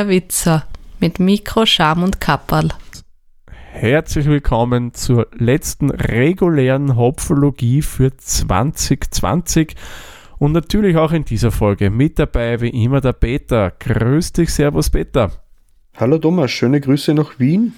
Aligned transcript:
Der 0.00 0.08
Witzer 0.08 0.64
mit 0.98 1.20
Mikro, 1.20 1.66
Scham 1.66 2.02
und 2.02 2.22
Kapperl. 2.22 2.70
Herzlich 3.72 4.24
willkommen 4.24 4.94
zur 4.94 5.26
letzten 5.36 5.90
regulären 5.90 6.96
Hopfologie 6.96 7.82
für 7.82 8.16
2020 8.16 9.74
und 10.38 10.52
natürlich 10.52 10.96
auch 10.96 11.12
in 11.12 11.26
dieser 11.26 11.50
Folge 11.50 11.90
mit 11.90 12.18
dabei 12.18 12.62
wie 12.62 12.70
immer 12.70 13.02
der 13.02 13.12
Peter. 13.12 13.72
Grüß 13.78 14.32
dich, 14.32 14.54
Servus 14.54 14.88
Peter. 14.88 15.32
Hallo 15.98 16.16
Thomas, 16.16 16.50
schöne 16.50 16.80
Grüße 16.80 17.12
nach 17.12 17.38
Wien. 17.38 17.74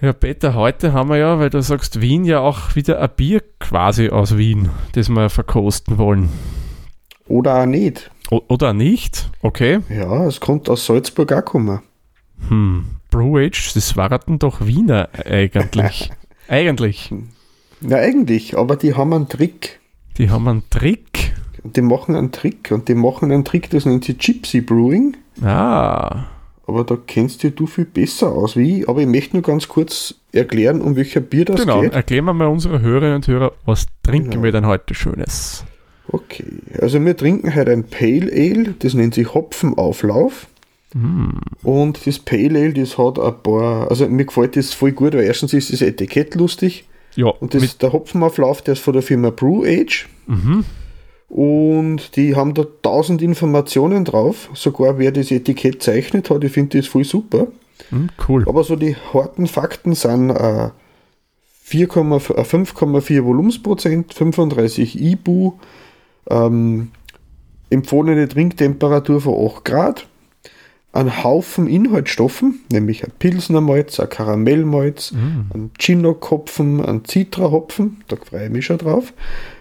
Ja, 0.00 0.12
Peter, 0.14 0.54
heute 0.54 0.92
haben 0.92 1.08
wir 1.08 1.18
ja, 1.18 1.38
weil 1.38 1.50
du 1.50 1.62
sagst 1.62 2.00
Wien, 2.00 2.24
ja 2.24 2.40
auch 2.40 2.74
wieder 2.74 3.00
ein 3.00 3.10
Bier 3.14 3.44
quasi 3.60 4.08
aus 4.08 4.36
Wien, 4.36 4.70
das 4.94 5.08
wir 5.08 5.30
verkosten 5.30 5.98
wollen. 5.98 6.30
Oder 7.28 7.62
auch 7.62 7.66
nicht. 7.66 8.10
O 8.30 8.42
oder 8.48 8.74
nicht? 8.74 9.30
Okay. 9.42 9.80
Ja, 9.88 10.26
es 10.26 10.40
kommt 10.40 10.68
aus 10.68 10.86
Salzburg 10.86 11.32
auch 11.32 11.44
kommen. 11.44 11.80
Hm, 12.48 12.84
Brew 13.10 13.38
Age, 13.38 13.72
das 13.74 13.96
waren 13.96 14.38
doch 14.38 14.64
Wiener 14.66 15.08
eigentlich. 15.24 16.10
eigentlich. 16.48 17.12
Ja, 17.80 17.98
eigentlich, 17.98 18.56
aber 18.56 18.76
die 18.76 18.94
haben 18.94 19.12
einen 19.12 19.28
Trick. 19.28 19.80
Die 20.18 20.30
haben 20.30 20.48
einen 20.48 20.68
Trick? 20.70 21.34
Die 21.62 21.80
machen 21.80 22.14
einen 22.16 22.32
Trick 22.32 22.70
und 22.70 22.88
die 22.88 22.94
machen 22.94 23.32
einen 23.32 23.44
Trick, 23.44 23.70
das 23.70 23.86
nennt 23.86 24.04
sich 24.04 24.18
Gypsy 24.18 24.60
Brewing. 24.60 25.16
Ah. 25.42 26.26
Aber 26.66 26.84
da 26.84 26.98
kennst 27.06 27.42
du 27.42 27.66
viel 27.66 27.86
besser 27.86 28.30
aus 28.30 28.54
wie 28.54 28.80
ich. 28.80 28.88
Aber 28.88 29.00
ich 29.00 29.06
möchte 29.06 29.36
nur 29.36 29.42
ganz 29.42 29.68
kurz 29.68 30.14
erklären, 30.32 30.82
um 30.82 30.96
welcher 30.96 31.20
Bier 31.20 31.46
das 31.46 31.60
genau. 31.60 31.80
geht. 31.80 31.90
Genau, 31.90 31.96
erklären 31.96 32.24
wir 32.26 32.34
mal 32.34 32.48
unsere 32.48 32.80
Hörerinnen 32.80 33.16
und 33.16 33.26
Hörer, 33.26 33.52
was 33.64 33.86
trinken 34.02 34.30
genau. 34.30 34.42
wir 34.42 34.52
denn 34.52 34.66
heute 34.66 34.94
Schönes? 34.94 35.64
Okay, 36.10 36.46
also 36.80 37.04
wir 37.04 37.16
trinken 37.16 37.54
heute 37.54 37.72
ein 37.72 37.84
Pale 37.84 38.30
Ale, 38.32 38.74
das 38.78 38.94
nennt 38.94 39.14
sich 39.14 39.34
Hopfenauflauf. 39.34 40.46
Mm. 40.94 41.38
Und 41.62 42.06
das 42.06 42.18
Pale 42.18 42.58
Ale, 42.58 42.72
das 42.72 42.96
hat 42.96 43.18
ein 43.18 43.34
paar, 43.42 43.90
also 43.90 44.08
mir 44.08 44.24
gefällt 44.24 44.56
das 44.56 44.72
voll 44.72 44.92
gut, 44.92 45.14
weil 45.14 45.24
erstens 45.24 45.52
ist 45.52 45.72
das 45.72 45.82
Etikett 45.82 46.34
lustig. 46.34 46.86
Ja. 47.14 47.26
Und 47.26 47.52
das, 47.54 47.78
der 47.78 47.92
Hopfenauflauf, 47.92 48.62
der 48.62 48.72
ist 48.72 48.80
von 48.80 48.94
der 48.94 49.02
Firma 49.02 49.30
Brew 49.30 49.64
Age. 49.64 50.08
Mhm. 50.26 50.64
Und 51.28 52.16
die 52.16 52.34
haben 52.34 52.54
da 52.54 52.64
tausend 52.80 53.20
Informationen 53.20 54.04
drauf, 54.06 54.48
sogar 54.54 54.98
wer 54.98 55.12
das 55.12 55.30
Etikett 55.30 55.82
zeichnet 55.82 56.30
hat, 56.30 56.42
ich 56.42 56.52
finde 56.52 56.78
das 56.78 56.86
voll 56.86 57.04
super. 57.04 57.48
Mhm, 57.90 58.08
cool. 58.28 58.44
Aber 58.48 58.64
so 58.64 58.76
die 58.76 58.96
harten 59.12 59.46
Fakten 59.46 59.94
sind 59.94 60.30
äh, 60.30 60.70
5,4 61.68 63.24
Volumensprozent, 63.24 64.14
35 64.14 65.00
IBU, 65.00 65.58
ähm, 66.30 66.90
empfohlene 67.70 68.28
Trinktemperatur 68.28 69.20
von 69.20 69.46
8 69.46 69.64
Grad, 69.64 70.06
ein 70.92 71.22
Haufen 71.22 71.66
Inhaltsstoffen, 71.68 72.60
nämlich 72.70 73.04
ein 73.04 73.12
Pilsnermalz, 73.18 74.00
ein 74.00 74.08
Karamellmalz, 74.08 75.12
mm. 75.12 75.54
ein 75.54 75.70
Chinook-Hopfen, 75.78 76.84
ein 76.84 77.04
Citra-Hopfen, 77.04 78.02
da 78.08 78.16
freue 78.16 78.46
ich 78.46 78.50
mich 78.50 78.66
schon 78.66 78.78
drauf, 78.78 79.12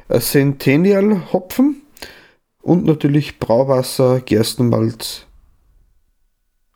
ein 0.08 0.22
Centennial-Hopfen 0.22 1.82
und 2.62 2.86
natürlich 2.86 3.40
Brauwasser, 3.40 4.22
Gerstenmalz, 4.22 5.26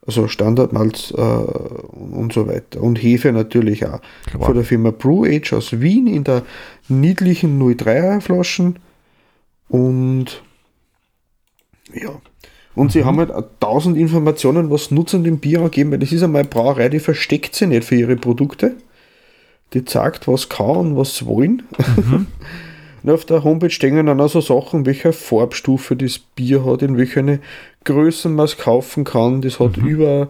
also 0.06 0.28
Standardmalz 0.28 1.14
äh, 1.16 1.22
und 1.22 2.34
so 2.34 2.48
weiter. 2.48 2.82
Und 2.82 3.02
Hefe 3.02 3.32
natürlich 3.32 3.86
auch. 3.86 4.02
Klar. 4.26 4.46
Von 4.46 4.56
der 4.56 4.64
Firma 4.64 4.92
Brew 4.92 5.26
Age 5.26 5.54
aus 5.54 5.80
Wien 5.80 6.08
in 6.08 6.24
der 6.24 6.44
niedlichen 6.88 7.62
03er 7.62 8.20
Flaschen 8.20 8.78
und 9.72 10.42
ja. 11.94 12.10
Und 12.74 12.86
Mhm. 12.86 12.90
sie 12.92 13.04
haben 13.04 13.18
halt 13.18 13.32
tausend 13.60 13.98
Informationen, 13.98 14.70
was 14.70 14.92
Nutzen 14.92 15.24
dem 15.26 15.40
Bier 15.40 15.62
angeben, 15.62 15.92
weil 15.92 16.00
das 16.00 16.12
ist 16.14 16.24
einmal 16.24 16.42
eine 16.42 16.50
Brauerei, 16.50 16.88
die 16.88 17.00
versteckt 17.00 17.54
sie 17.56 17.68
nicht 17.68 17.84
für 17.84 17.96
ihre 17.96 18.16
Produkte. 18.16 18.76
Die 19.74 19.84
zeigt, 19.84 20.28
was 20.28 20.48
kann 20.50 20.76
und 20.78 20.98
was 20.98 21.18
sie 21.18 21.26
wollen. 21.26 21.64
Mhm. 21.98 22.28
und 23.04 23.10
auf 23.10 23.26
der 23.26 23.44
Homepage 23.44 23.70
stehen 23.70 24.06
dann 24.06 24.22
auch 24.22 24.30
so 24.30 24.40
Sachen, 24.42 24.86
welche 24.86 25.12
Farbstufe 25.12 25.96
das 25.98 26.20
Bier 26.20 26.64
hat, 26.66 26.82
in 26.82 26.98
welche 26.98 27.40
Größen 27.84 28.34
man 28.34 28.46
es 28.46 28.58
kaufen 28.58 29.04
kann. 29.04 29.42
Das 29.42 29.60
hat 29.60 29.76
Mhm. 29.78 29.88
über 29.88 30.28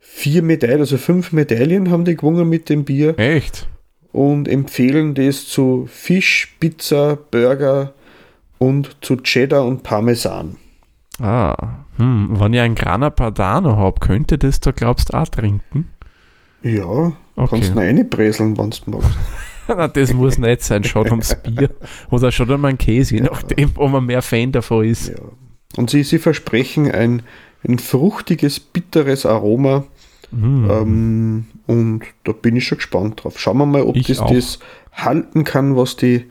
vier 0.00 0.42
Medaillen, 0.42 0.80
also 0.80 0.96
fünf 0.96 1.30
Medaillen 1.32 1.90
haben 1.90 2.04
die 2.04 2.16
gewonnen 2.16 2.48
mit 2.48 2.68
dem 2.70 2.84
Bier 2.84 3.16
Echt? 3.18 3.68
und 4.10 4.48
empfehlen 4.48 5.14
das 5.14 5.46
zu 5.46 5.86
Fisch, 5.88 6.56
Pizza, 6.58 7.16
Burger 7.30 7.94
und 8.58 8.96
zu 9.00 9.16
Cheddar 9.16 9.64
und 9.64 9.82
Parmesan. 9.82 10.56
Ah. 11.20 11.56
Hm. 11.96 12.28
Wenn 12.38 12.52
ich 12.54 12.60
einen 12.60 12.74
Grana 12.74 13.10
Padano 13.10 13.76
habe, 13.76 13.98
könnte 14.00 14.38
das 14.38 14.60
da, 14.60 14.70
glaubst 14.70 15.12
du, 15.12 15.18
auch 15.18 15.28
trinken? 15.28 15.88
Ja, 16.62 17.12
Okay. 17.36 17.48
kannst 17.50 17.74
du 17.74 17.78
reinbreseln, 17.78 18.58
wenn 18.58 18.70
du 18.70 18.90
magst. 18.90 19.16
Na, 19.68 19.86
das 19.86 20.12
muss 20.12 20.38
nicht 20.38 20.62
sein, 20.62 20.82
schaut 20.82 21.10
ums 21.10 21.36
Bier. 21.42 21.70
Oder 22.10 22.32
schaut 22.32 22.48
um 22.50 22.64
einen 22.64 22.78
Käse, 22.78 23.16
je 23.16 23.20
nachdem, 23.20 23.70
ob 23.76 23.92
man 23.92 24.06
mehr 24.06 24.22
Fan 24.22 24.50
davon 24.50 24.84
ist. 24.84 25.08
Ja. 25.08 25.14
Und 25.76 25.90
sie, 25.90 26.02
sie 26.02 26.18
versprechen 26.18 26.90
ein, 26.90 27.22
ein 27.66 27.78
fruchtiges, 27.78 28.58
bitteres 28.60 29.26
Aroma. 29.26 29.84
Mm. 30.30 30.70
Ähm, 30.70 31.46
und 31.66 32.02
da 32.24 32.32
bin 32.32 32.56
ich 32.56 32.66
schon 32.66 32.78
gespannt 32.78 33.22
drauf. 33.22 33.38
Schauen 33.38 33.58
wir 33.58 33.66
mal, 33.66 33.82
ob 33.82 33.94
Ich 33.94 34.06
das 34.06 34.20
auch. 34.20 34.32
das 34.32 34.58
halten 34.92 35.44
kann, 35.44 35.76
was 35.76 35.96
die 35.96 36.24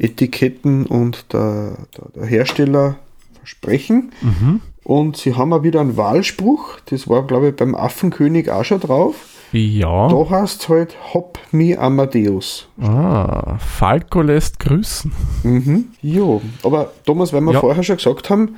Etiketten 0.00 0.86
und 0.86 1.32
der, 1.32 1.76
der, 2.16 2.24
Hersteller 2.24 2.96
versprechen. 3.34 4.12
Mhm. 4.22 4.60
Und 4.82 5.18
sie 5.18 5.34
haben 5.34 5.52
auch 5.52 5.62
wieder 5.62 5.80
einen 5.80 5.96
Wahlspruch. 5.96 6.80
Das 6.86 7.06
war, 7.08 7.26
glaube 7.26 7.48
ich, 7.48 7.56
beim 7.56 7.74
Affenkönig 7.74 8.50
auch 8.50 8.64
schon 8.64 8.80
drauf. 8.80 9.14
Ja. 9.52 10.08
Da 10.08 10.30
heißt 10.30 10.62
es 10.62 10.68
halt 10.68 10.96
Hop 11.12 11.38
me 11.50 11.78
Amadeus. 11.78 12.68
Ah, 12.80 13.58
Falco 13.58 14.22
lässt 14.22 14.58
grüßen. 14.60 15.12
Mhm. 15.42 15.88
Jo, 16.00 16.40
aber 16.62 16.92
Thomas, 17.04 17.32
weil 17.32 17.40
wir 17.42 17.54
Ja. 17.54 17.60
vorher 17.60 17.82
schon 17.82 17.96
gesagt 17.96 18.30
haben, 18.30 18.56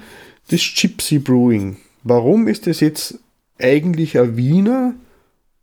das 0.50 0.60
Gypsy 0.60 1.18
Brewing, 1.18 1.76
warum 2.04 2.46
ist 2.46 2.66
das 2.66 2.80
jetzt 2.80 3.18
eigentlich 3.58 4.18
ein 4.18 4.36
Wiener 4.36 4.94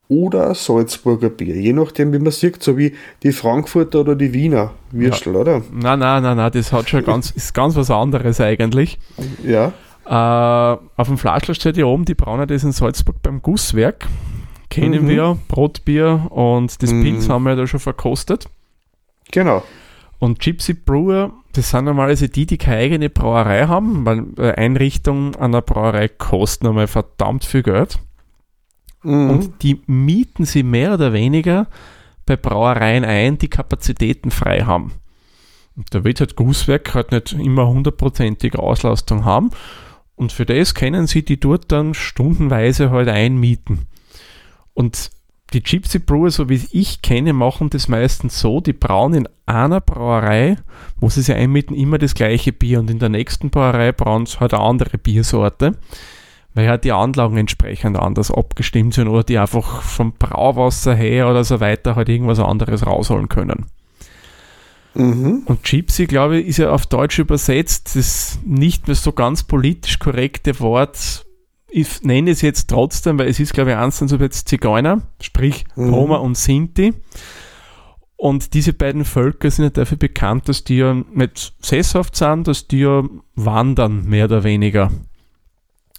oder 0.10 0.54
Salzburger 0.56 1.30
Bier? 1.30 1.56
Je 1.56 1.72
nachdem, 1.72 2.12
wie 2.12 2.20
man 2.20 2.32
sieht, 2.32 2.62
so 2.62 2.78
wie 2.78 2.94
die 3.24 3.32
Frankfurter 3.32 4.02
oder 4.02 4.16
die 4.16 4.34
Wiener 4.34 4.72
Würstel, 4.92 5.36
oder? 5.36 5.62
Nein, 5.72 6.00
nein, 6.00 6.24
nein, 6.24 6.36
nein, 6.36 6.52
das 6.52 6.74
hat 6.74 6.90
schon 6.90 7.06
ganz, 7.06 7.32
ist 7.32 7.54
ganz 7.54 7.76
was 7.78 7.90
anderes 7.92 8.42
eigentlich. 8.42 9.00
Ja. 9.46 9.72
Äh, 10.06 10.78
auf 10.98 11.08
dem 11.08 11.18
Flaschel 11.18 11.54
steht 11.56 11.76
hier 11.76 11.88
oben, 11.88 12.04
die 12.06 12.16
brauen 12.16 12.46
das 12.48 12.64
in 12.64 12.72
Salzburg 12.72 13.22
beim 13.22 13.42
Gusswerk. 13.42 14.08
Kennen 14.70 15.04
Mhm. 15.06 15.08
wir, 15.10 15.38
Brotbier 15.48 16.28
und 16.32 16.82
das 16.82 16.92
Mhm. 16.92 17.04
Pilz 17.04 17.30
haben 17.30 17.44
wir 17.44 17.52
ja 17.52 17.56
da 17.56 17.68
schon 17.68 17.80
verkostet. 17.80 18.46
Genau. 19.32 19.64
Und 20.18 20.40
Gypsy 20.40 20.74
Brewer, 20.74 21.32
das 21.54 21.70
sind 21.70 21.86
normalerweise 21.86 22.30
die, 22.30 22.46
die 22.46 22.58
keine 22.58 22.78
eigene 22.78 23.10
Brauerei 23.10 23.68
haben, 23.68 24.06
weil 24.06 24.26
äh, 24.38 24.52
Einrichtung 24.54 25.36
einer 25.36 25.62
Brauerei 25.62 26.08
kostet 26.08 26.64
nochmal 26.64 26.88
verdammt 26.88 27.46
viel 27.46 27.64
Geld. 27.64 28.00
Mhm. 29.04 29.30
Und 29.30 29.64
die 29.64 29.82
mieten 29.88 30.46
sie 30.46 30.64
mehr 30.64 30.94
oder 30.94 31.14
weniger 31.14 31.68
bei 32.26 32.36
Brauereien 32.36 33.06
ein, 33.06 33.38
die 33.38 33.48
Kapazitäten 33.48 34.32
frei 34.32 34.62
haben. 34.62 34.94
Und 35.76 35.94
da 35.96 36.04
wird 36.04 36.20
halt 36.20 36.36
Gusswerk 36.36 36.94
halt 36.94 37.12
nicht 37.12 37.34
immer 37.34 37.68
hundertprozentige 37.68 38.60
Auslastung 38.60 39.26
haben. 39.26 39.52
Und 40.16 40.34
für 40.34 40.46
das 40.46 40.76
können 40.76 41.08
sie 41.08 41.24
die 41.24 41.40
dort 41.40 41.72
dann 41.72 41.94
stundenweise 41.94 42.92
halt 42.92 43.08
einmieten. 43.08 43.88
Und 44.74 45.12
die 45.54 45.64
Gypsy 45.64 46.00
Brewer, 46.00 46.30
so 46.30 46.50
wie 46.50 46.62
ich 46.72 47.02
kenne, 47.02 47.34
machen 47.34 47.70
das 47.70 47.88
meistens 47.88 48.40
so, 48.40 48.60
die 48.60 48.74
brauen 48.74 49.14
in 49.14 49.30
einer 49.46 49.82
Brauerei, 49.82 50.58
wo 50.98 51.10
sie 51.10 51.22
sich 51.22 51.36
einmieten, 51.36 51.76
immer 51.76 51.98
das 51.98 52.14
gleiche 52.14 52.52
Bier 52.52 52.80
und 52.80 52.90
in 52.92 53.00
der 53.00 53.10
nächsten 53.10 53.50
Brauerei 53.50 53.92
brauen 53.92 54.26
sie 54.26 54.40
halt 54.40 54.54
eine 54.54 54.64
andere 54.64 54.98
Biersorte, 54.98 55.78
weil 56.54 56.68
halt 56.68 56.84
die 56.84 56.92
Anlagen 56.92 57.38
entsprechend 57.38 57.98
anders 57.98 58.32
abgestimmt 58.32 58.94
sind 58.94 59.08
oder 59.08 59.24
die 59.24 59.38
einfach 59.38 59.82
vom 59.82 60.14
Brauwasser 60.14 60.96
her 60.96 61.30
oder 61.30 61.44
so 61.44 61.60
weiter 61.60 61.96
halt 61.96 62.10
irgendwas 62.10 62.40
anderes 62.40 62.86
rausholen 62.86 63.30
können. 63.30 63.66
Mhm. 64.96 65.44
Und 65.46 65.64
Gypsy, 65.64 66.08
glaube 66.08 66.40
ich, 66.40 66.48
ist 66.48 66.58
ja 66.58 66.72
auf 66.72 66.86
Deutsch 66.88 67.20
übersetzt 67.20 67.96
das 67.96 68.40
nicht 68.44 68.88
mehr 68.88 68.96
so 68.96 69.12
ganz 69.12 69.44
politisch 69.44 70.00
korrekte 70.00 70.60
Wort. 70.60 71.26
Ich 71.70 72.02
nenne 72.02 72.32
es 72.32 72.42
jetzt 72.42 72.70
trotzdem, 72.70 73.20
weil 73.20 73.28
es 73.28 73.40
ist, 73.40 73.54
glaube 73.54 73.72
ich, 73.72 73.78
eins 73.78 74.00
so 74.00 74.16
jetzt 74.18 74.50
Zigeuner, 74.50 75.04
sprich 75.22 75.66
Mhm. 75.76 75.94
Roma 75.94 76.18
und 76.18 76.36
Sinti. 76.36 76.94
Und 78.16 78.54
diese 78.54 78.74
beiden 78.74 79.06
Völker 79.06 79.50
sind 79.50 79.64
ja 79.64 79.70
dafür 79.70 79.98
bekannt, 79.98 80.50
dass 80.50 80.66
die 80.66 80.78
ja 80.78 80.94
nicht 80.94 81.54
sesshaft 81.62 82.18
sind, 82.18 82.50
dass 82.50 82.68
die 82.68 82.80
ja 82.80 83.04
wandern, 83.36 84.04
mehr 84.10 84.26
oder 84.26 84.44
weniger. 84.44 84.92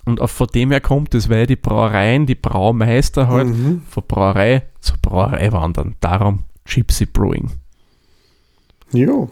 Und 0.06 0.20
auch 0.20 0.30
von 0.30 0.46
dem 0.54 0.70
her 0.70 0.80
kommt 0.80 1.14
es, 1.14 1.28
weil 1.28 1.46
die 1.46 1.56
Brauereien, 1.56 2.26
die 2.26 2.34
Braumeister 2.34 3.28
halt 3.28 3.48
Mhm. 3.48 3.82
von 3.88 4.02
Brauerei 4.08 4.62
zu 4.80 4.94
Brauerei 5.00 5.52
wandern. 5.52 5.94
Darum 6.00 6.40
Gypsy 6.64 7.06
Brewing. 7.06 7.50
Ja. 8.92 9.28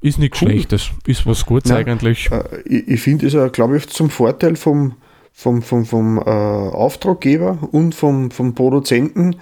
Ist 0.00 0.18
nichts 0.18 0.40
Cool. 0.40 0.50
Schlechtes, 0.50 0.90
ist 1.06 1.26
was 1.26 1.44
Gutes 1.44 1.70
Nein. 1.70 1.86
eigentlich. 1.86 2.30
Äh, 2.30 2.44
ich 2.64 2.88
ich 2.88 3.00
finde 3.00 3.26
es, 3.26 3.32
ja, 3.32 3.48
glaube 3.48 3.76
ich, 3.76 3.88
zum 3.88 4.10
Vorteil 4.10 4.56
vom, 4.56 4.94
vom, 5.32 5.60
vom, 5.62 5.84
vom 5.84 6.18
äh, 6.18 6.22
Auftraggeber 6.22 7.58
und 7.72 7.94
vom, 7.94 8.30
vom 8.30 8.54
Produzenten, 8.54 9.36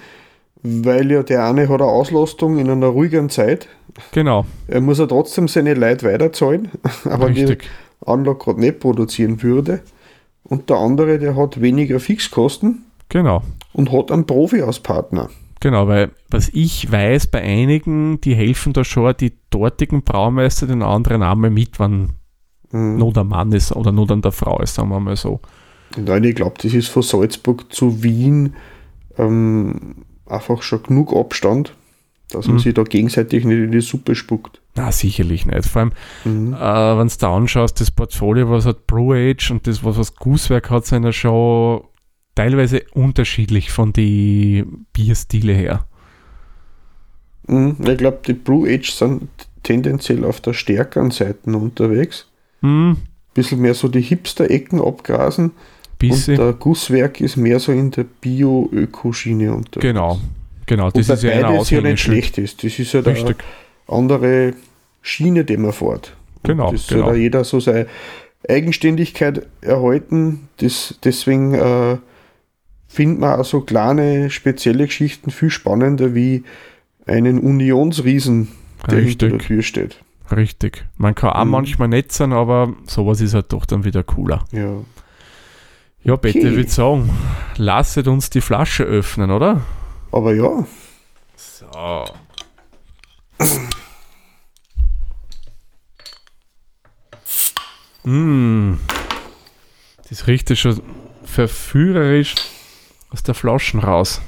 weil 0.63 1.11
ja 1.13 1.23
der 1.23 1.45
eine 1.45 1.69
hat 1.69 1.81
eine 1.81 1.91
Auslastung 1.91 2.59
in 2.59 2.69
einer 2.71 2.87
ruhigen 2.89 3.29
Zeit. 3.29 3.69
Genau, 4.13 4.45
Er 4.67 4.81
muss 4.81 4.99
ja 4.99 5.07
trotzdem 5.07 5.47
seine 5.49 5.75
Leute 5.75 6.07
weiterzahlen, 6.07 6.71
aber 7.05 7.31
die 7.31 7.45
richtig. 7.45 7.69
Anlage 8.05 8.39
gerade 8.39 8.61
nicht 8.61 8.81
produzieren 8.81 9.43
würde. 9.43 9.81
Und 10.49 10.71
der 10.71 10.77
andere, 10.77 11.19
der 11.19 11.37
hat 11.37 11.61
weniger 11.61 11.99
Fixkosten 12.01 12.85
Genau. 13.09 13.43
und 13.73 13.93
hat 13.93 14.11
einen 14.13 14.27
Profi 14.27 14.63
als 14.63 14.81
Partner. 14.81 15.29
Genau, 15.61 15.89
weil 15.89 16.11
was 16.31 16.49
ich 16.51 16.91
weiß, 16.91 17.29
bei 17.29 17.43
einigen, 17.43 18.21
die 18.21 18.35
helfen 18.35 18.73
da 18.73 18.85
schon 18.85 19.15
die 19.19 19.33
dortigen 19.51 20.03
Braumeister 20.03 20.67
den 20.67 20.83
anderen 20.83 21.23
einmal 21.23 21.51
mit, 21.51 21.81
wenn 21.81 22.11
Mhm. 22.73 22.97
nur 22.99 23.13
der 23.13 23.25
Mann 23.25 23.53
ist 23.53 23.75
oder 23.75 23.93
nur 23.93 24.07
dann 24.07 24.23
der 24.23 24.33
Frau 24.33 24.61
ist, 24.61 24.75
sagen 24.75 24.89
wir 24.91 25.01
mal 25.01 25.17
so. 25.17 25.41
Nein, 25.97 26.25
ich 26.25 26.35
glaube, 26.35 26.57
das 26.61 26.75
ist 26.75 26.89
von 26.89 27.03
Salzburg 27.03 27.73
zu 27.73 28.03
Wien 28.03 28.55
ähm, 29.19 30.05
einfach 30.27 30.63
schon 30.63 30.83
genug 30.83 31.15
Abstand, 31.15 31.75
dass 32.31 32.47
man 32.47 32.57
Mhm. 32.57 32.61
sich 32.61 32.75
da 32.75 32.83
gegenseitig 32.83 33.45
nicht 33.45 33.59
in 33.59 33.71
die 33.73 33.81
Suppe 33.81 34.15
spuckt. 34.15 34.61
Na, 34.75 34.91
sicherlich 34.93 35.47
nicht. 35.47 35.67
Vor 35.67 35.83
allem, 35.83 35.93
Mhm. 36.25 36.53
äh, 36.55 36.99
wenn 36.99 37.09
du 37.09 37.15
da 37.19 37.35
anschaust, 37.37 37.81
das 37.81 37.91
Portfolio, 37.91 38.51
was 38.51 38.67
hat 38.67 38.87
Brew 38.87 39.13
Age 39.15 39.51
und 39.51 39.67
das, 39.67 39.83
was 39.85 39.97
das 39.97 40.15
Gusswerk 40.17 40.71
hat, 40.71 40.87
sind 40.87 41.05
ja 41.05 41.13
schon 41.13 41.83
teilweise 42.35 42.83
unterschiedlich 42.93 43.71
von 43.71 43.93
den 43.93 44.87
Bierstile 44.93 45.53
her. 45.55 45.87
Mhm. 47.47 47.77
Ich 47.87 47.97
glaube, 47.99 48.19
die 48.27 48.33
Blue 48.35 48.69
Age 48.69 48.91
sind 48.91 49.29
tendenziell 49.63 50.25
auf 50.25 50.41
der 50.41 50.53
stärkeren 50.53 51.11
Seite 51.11 51.51
unterwegs. 51.57 52.27
Hm, 52.61 52.97
Bisschen 53.35 53.61
mehr 53.61 53.75
so 53.75 53.89
die 53.89 54.01
Hipster-Ecken 54.01 54.81
abgrasen. 54.81 55.45
Und 55.47 55.99
bisschen. 55.99 56.37
der 56.37 56.53
Gusswerk 56.55 57.21
ist 57.21 57.37
mehr 57.37 57.59
so 57.61 57.73
in 57.73 57.91
der 57.91 58.05
Bio-Öko-Schiene 58.05 59.53
unterwegs. 59.55 59.81
Genau. 59.83 60.19
Genau, 60.67 60.91
das 60.91 61.09
ist 61.09 61.23
ja 61.23 61.33
ein 61.33 61.43
beides 61.43 61.71
ja 61.71 61.81
nicht 61.81 62.01
schlecht 62.01 62.39
ist. 62.39 62.63
Das 62.65 62.79
ist 62.79 62.93
ja 62.93 63.01
eine 63.01 63.09
Richtig. 63.15 63.37
andere 63.87 64.55
Schiene, 65.03 65.45
die 65.45 65.57
man 65.57 65.73
fährt. 65.73 66.17
Genau, 66.43 66.71
Das 66.73 66.87
genau. 66.89 67.07
soll 67.07 67.17
ja 67.17 67.23
jeder 67.23 67.45
so 67.45 67.61
seine 67.61 67.87
Eigenständigkeit 68.49 69.47
erhalten. 69.61 70.49
Das, 70.59 70.99
deswegen 71.05 71.55
äh, 71.55 71.97
findet 72.89 73.21
man 73.21 73.39
auch 73.41 73.45
so 73.45 73.61
kleine, 73.61 74.31
spezielle 74.31 74.87
Geschichten 74.87 75.31
viel 75.31 75.51
spannender 75.51 76.15
wie 76.15 76.45
einen 77.07 77.39
Unionsriesen, 77.39 78.49
der 78.91 78.99
hinter 79.01 79.27
der 79.29 79.33
Richtig, 79.35 79.47
Tür 79.47 79.63
steht. 79.63 79.97
richtig. 80.35 80.85
Man 80.97 81.15
kann 81.15 81.31
auch 81.31 81.45
Mhm. 81.45 81.51
manchmal 81.51 81.89
nett 81.89 82.11
sein, 82.13 82.33
aber 82.33 82.73
sowas 82.87 83.21
ist 83.21 83.35
halt 83.35 83.53
doch 83.53 83.67
dann 83.67 83.85
wieder 83.85 84.03
cooler. 84.03 84.45
Ja. 84.53 84.79
Ja, 86.03 86.15
bitte, 86.17 86.39
Okay. 86.39 86.49
ich 86.51 86.57
würde 86.57 86.71
sagen, 86.71 87.11
lasset 87.57 88.07
uns 88.07 88.31
die 88.31 88.41
Flasche 88.41 88.85
öffnen, 88.85 89.31
oder? 89.33 89.63
Aber 90.17 90.33
ja, 90.33 90.65
So. 91.37 92.07
mm. 98.05 98.79
Das 100.09 100.27
riecht 100.27 100.49
ja 100.49 100.57
schon 100.57 100.81
verführerisch 101.23 102.35
aus 103.11 103.25
der 103.25 103.35
Flaschen 103.35 103.81
raus. 103.81 104.23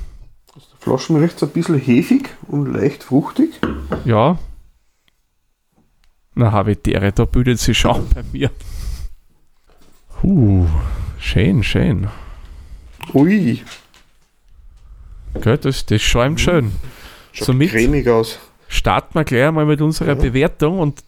Flaschen 0.79 1.17
riecht 1.17 1.43
ein 1.43 1.49
bisschen 1.49 1.79
hefig 1.79 2.29
und 2.49 2.71
leicht 2.71 3.05
fruchtig. 3.05 3.59
Ja. 4.05 4.39
Na, 6.35 6.53
Habitäre, 6.53 7.13
da 7.13 7.25
bildet 7.25 7.61
sich 7.61 7.79
schon 7.79 8.07
bei 8.11 8.23
mir. 8.31 8.51
Uh, 10.23 10.67
schön, 11.19 11.63
schön. 11.63 12.09
Ui, 13.15 13.63
Gell, 15.43 15.59
das, 15.59 15.87
das 15.87 16.03
schäumt 16.03 16.41
schön. 16.41 16.73
schaut 17.33 17.47
Somit- 17.47 17.71
cremig 17.71 18.09
aus. 18.09 18.39
starten 18.69 19.15
wir 19.15 19.25
gleich 19.25 19.51
mal 19.53 19.65
mit 19.67 19.81
unserer 19.81 20.09
Ja. 20.09 20.15
Bewertung 20.15 20.79
und 20.81 21.03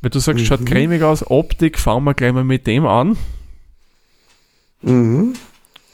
wenn 0.00 0.10
du 0.10 0.18
sagst, 0.20 0.44
schaut 0.46 0.60
Mhm. 0.60 0.64
cremig 0.66 1.02
aus, 1.02 1.28
Optik, 1.28 1.78
fangen 1.78 2.04
wir 2.04 2.14
gleich 2.14 2.32
mal 2.32 2.44
mit 2.44 2.66
dem 2.66 2.86
an. 2.86 3.16
Mhm. 4.82 5.34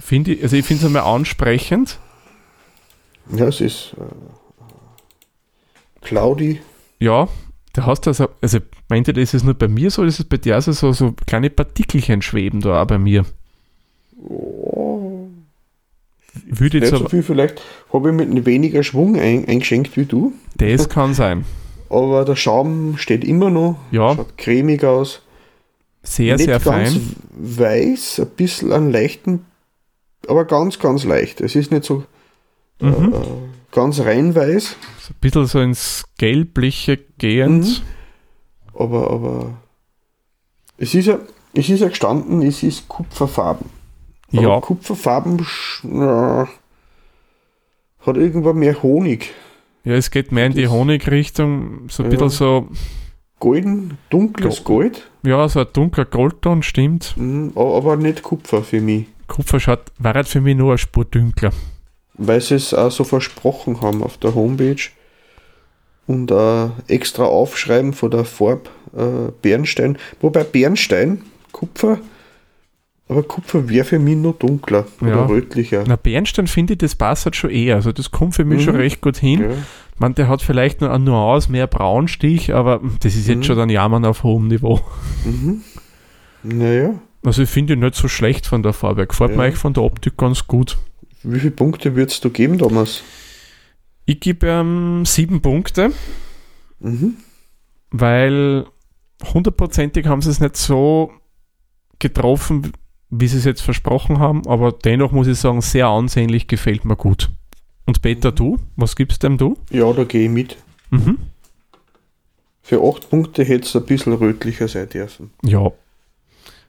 Find 0.00 0.28
ich, 0.28 0.42
also 0.42 0.56
ich 0.56 0.64
finde 0.66 0.80
es 0.82 0.86
einmal 0.86 1.02
ansprechend. 1.02 1.98
Ja, 3.34 3.46
es 3.46 3.60
ist 3.62 3.94
äh, 3.98 4.04
cloudy. 6.02 6.60
Ja, 6.98 7.28
da 7.72 7.86
hast 7.86 8.02
du 8.02 8.10
also, 8.10 8.28
also 8.42 8.58
meint 8.88 9.08
ihr, 9.08 9.16
ist 9.16 9.32
es 9.34 9.42
nur 9.42 9.54
bei 9.54 9.68
mir 9.68 9.90
so, 9.90 10.02
oder 10.02 10.08
ist 10.10 10.20
es 10.20 10.26
bei 10.26 10.36
dir 10.36 10.54
also 10.56 10.72
so, 10.72 10.92
so 10.92 11.14
kleine 11.26 11.48
Partikelchen 11.50 12.20
schweben 12.22 12.60
da 12.60 12.82
auch 12.82 12.86
bei 12.86 12.98
mir? 12.98 13.24
Oh, 14.28 15.13
Würde 16.46 16.80
nicht 16.80 16.90
so 16.90 17.08
viel, 17.08 17.22
vielleicht 17.22 17.60
habe 17.92 18.10
ich 18.10 18.14
mit 18.28 18.46
weniger 18.46 18.82
Schwung 18.82 19.16
ein, 19.18 19.46
eingeschenkt 19.46 19.96
wie 19.96 20.04
du, 20.04 20.32
das 20.56 20.88
kann 20.88 21.14
sein. 21.14 21.44
aber 21.90 22.24
der 22.24 22.36
Schaum 22.36 22.96
steht 22.98 23.24
immer 23.24 23.50
noch, 23.50 23.76
Ja, 23.90 24.14
schaut 24.16 24.36
cremig 24.36 24.82
aus. 24.84 25.22
sehr, 26.02 26.34
Nicht 26.36 26.46
sehr 26.46 26.58
ganz 26.58 26.92
fein. 26.94 27.16
weiß, 27.36 28.20
ein 28.20 28.26
bisschen 28.36 28.72
einen 28.72 28.90
leichten, 28.90 29.44
aber 30.28 30.44
ganz, 30.44 30.78
ganz 30.78 31.04
leicht. 31.04 31.40
Es 31.40 31.54
ist 31.54 31.70
nicht 31.70 31.84
so 31.84 32.04
Mhm. 32.80 33.12
äh, 33.14 33.18
ganz 33.70 34.00
rein 34.00 34.34
weiß, 34.34 34.76
So 35.00 35.10
ein 35.12 35.16
bisschen 35.20 35.46
so 35.46 35.60
ins 35.60 36.04
Gelbliche 36.18 36.98
gehend. 37.18 37.64
Mhm. 37.66 38.78
aber, 38.80 39.10
aber 39.10 39.50
es 40.76 40.92
ist 40.94 41.06
ja, 41.06 41.20
es 41.54 41.68
ist 41.68 41.80
ja 41.80 41.88
gestanden, 41.88 42.42
es 42.42 42.64
ist 42.64 42.88
Kupferfarben. 42.88 43.66
Aber 44.34 44.42
Ja, 44.42 44.60
Kupferfarben 44.60 45.46
na, 45.82 46.48
hat 48.00 48.16
irgendwann 48.16 48.56
mehr 48.58 48.82
Honig. 48.82 49.32
ja, 49.84 49.94
es 49.94 50.10
geht 50.10 50.32
mehr 50.32 50.46
in 50.46 50.52
die 50.54 50.68
Honigrichtung, 50.68 51.88
so 51.88 52.02
ein 52.02 52.10
Ja. 52.10 52.16
bisschen 52.18 52.30
so, 52.30 52.68
Golden, 53.40 53.98
dunkles 54.10 54.64
Gold, 54.64 55.08
ja, 55.24 55.48
so 55.48 55.60
ein 55.60 55.66
dunkler 55.72 56.04
Goldton, 56.06 56.62
stimmt. 56.62 57.14
mhm, 57.16 57.52
aber 57.56 57.96
nicht 57.96 58.22
Kupfer 58.22 58.62
für 58.62 58.80
mich. 58.80 59.06
Kupfer 59.26 59.60
schaut, 59.60 59.80
war 59.98 60.14
halt 60.14 60.28
für 60.28 60.40
mich 60.40 60.56
nur 60.56 60.70
eine 60.70 60.78
Spur 60.78 61.04
dünkler. 61.04 61.52
Weil 62.14 62.40
sie 62.40 62.54
es 62.54 62.72
auch 62.74 62.90
so 62.90 63.04
versprochen 63.04 63.80
haben 63.80 64.02
auf 64.02 64.18
der 64.18 64.34
Homepage. 64.34 64.82
Und 66.06 66.30
äh, 66.30 66.66
extra 66.88 67.24
aufschreiben 67.24 67.94
von 67.94 68.10
der 68.10 68.24
Farbe 68.26 68.68
äh, 68.94 69.32
Bernstein. 69.40 69.96
Wobei 70.20 70.44
Bernstein, 70.44 71.22
Kupfer, 71.52 71.98
aber 73.08 73.22
Kupfer 73.22 73.68
wäre 73.68 73.84
für 73.84 73.98
mich 73.98 74.16
nur 74.16 74.32
dunkler 74.34 74.86
oder 75.00 75.10
Ja. 75.10 75.26
rötlicher. 75.26 75.84
Na, 75.86 75.96
Bernstein 75.96 76.46
finde 76.46 76.72
ich, 76.74 76.78
das 76.78 76.94
passt 76.94 77.24
halt 77.26 77.36
schon 77.36 77.50
eher. 77.50 77.76
Also 77.76 77.92
das 77.92 78.10
kommt 78.10 78.34
für 78.34 78.44
mich 78.44 78.60
Mhm. 78.60 78.64
schon 78.64 78.76
recht 78.76 79.00
gut 79.00 79.16
hin. 79.18 79.42
Ja. 79.42 79.48
Man, 79.98 80.14
der 80.14 80.28
hat 80.28 80.42
vielleicht 80.42 80.80
nur 80.80 80.90
eine 80.92 81.04
Nuance 81.04 81.52
mehr 81.52 81.66
Braunstich, 81.66 82.52
aber 82.54 82.80
das 83.00 83.14
ist 83.14 83.28
jetzt 83.28 83.38
Mhm. 83.38 83.42
schon 83.44 83.56
dann 83.56 83.68
Jammern 83.70 84.04
auf 84.04 84.22
hohem 84.22 84.48
Niveau. 84.48 84.80
Mhm. 85.24 85.62
Naja, 86.42 86.94
Also 87.24 87.42
ich 87.42 87.48
finde 87.48 87.72
ihn 87.72 87.78
nicht 87.80 87.94
so 87.94 88.06
schlecht 88.08 88.46
von 88.46 88.62
der 88.62 88.74
Farbe. 88.74 89.06
Gefällt 89.06 89.30
Ja. 89.30 89.36
mir 89.38 89.42
eigentlich 89.44 89.58
von 89.58 89.72
der 89.72 89.82
Optik 89.82 90.16
ganz 90.18 90.46
gut. 90.46 90.76
wie 91.22 91.38
viele 91.40 91.52
Punkte 91.52 91.96
würdest 91.96 92.22
du 92.24 92.28
geben, 92.28 92.58
Thomas? 92.58 93.02
Ich 94.04 94.20
gebe 94.20 94.46
ihm 94.46 95.06
sieben 95.06 95.40
Punkte, 95.40 95.90
Mhm. 96.80 97.16
weil 97.90 98.66
hundertprozentig 99.32 100.06
haben 100.06 100.20
sie 100.20 100.28
es 100.28 100.40
nicht 100.40 100.56
so 100.58 101.12
getroffen, 101.98 102.72
wie 103.20 103.28
sie 103.28 103.38
es 103.38 103.44
jetzt 103.44 103.62
versprochen 103.62 104.18
haben, 104.18 104.46
aber 104.46 104.72
dennoch 104.72 105.12
muss 105.12 105.26
ich 105.26 105.38
sagen, 105.38 105.60
sehr 105.60 105.86
ansehnlich 105.86 106.46
gefällt 106.48 106.84
mir 106.84 106.96
gut. 106.96 107.30
Und 107.86 108.02
Peter, 108.02 108.30
Mhm. 108.30 108.36
du? 108.36 108.58
Was 108.76 108.96
gibst 108.96 109.22
dem 109.22 109.38
du? 109.38 109.56
Ja, 109.70 109.92
da 109.92 110.04
gehe 110.04 110.24
ich 110.24 110.30
mit. 110.30 110.56
Mhm. 110.90 111.18
Für 112.62 112.82
8 112.82 113.10
Punkte 113.10 113.44
hätte 113.44 113.66
es 113.66 113.76
ein 113.76 113.84
bisschen 113.84 114.14
rötlicher 114.14 114.68
sein 114.68 114.88
dürfen. 114.88 115.30
Ja. 115.42 115.70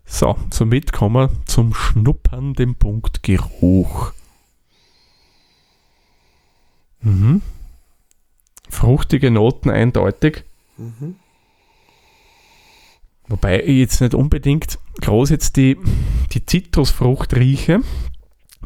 So, 0.05 0.35
somit 0.51 0.91
kommen 0.93 1.15
wir 1.15 1.31
zum 1.45 1.73
Schnuppern, 1.73 2.53
dem 2.53 2.75
Punkt 2.75 3.23
Geruch. 3.23 4.11
Mhm. 7.01 7.41
Fruchtige 8.69 9.31
Noten 9.31 9.69
eindeutig. 9.69 10.43
Mhm. 10.77 11.15
Wobei 13.27 13.61
ich 13.63 13.77
jetzt 13.77 14.01
nicht 14.01 14.13
unbedingt 14.13 14.77
groß 15.01 15.29
jetzt 15.31 15.55
die, 15.57 15.77
die 16.31 16.45
Zitrusfrucht 16.45 17.35
rieche. 17.35 17.81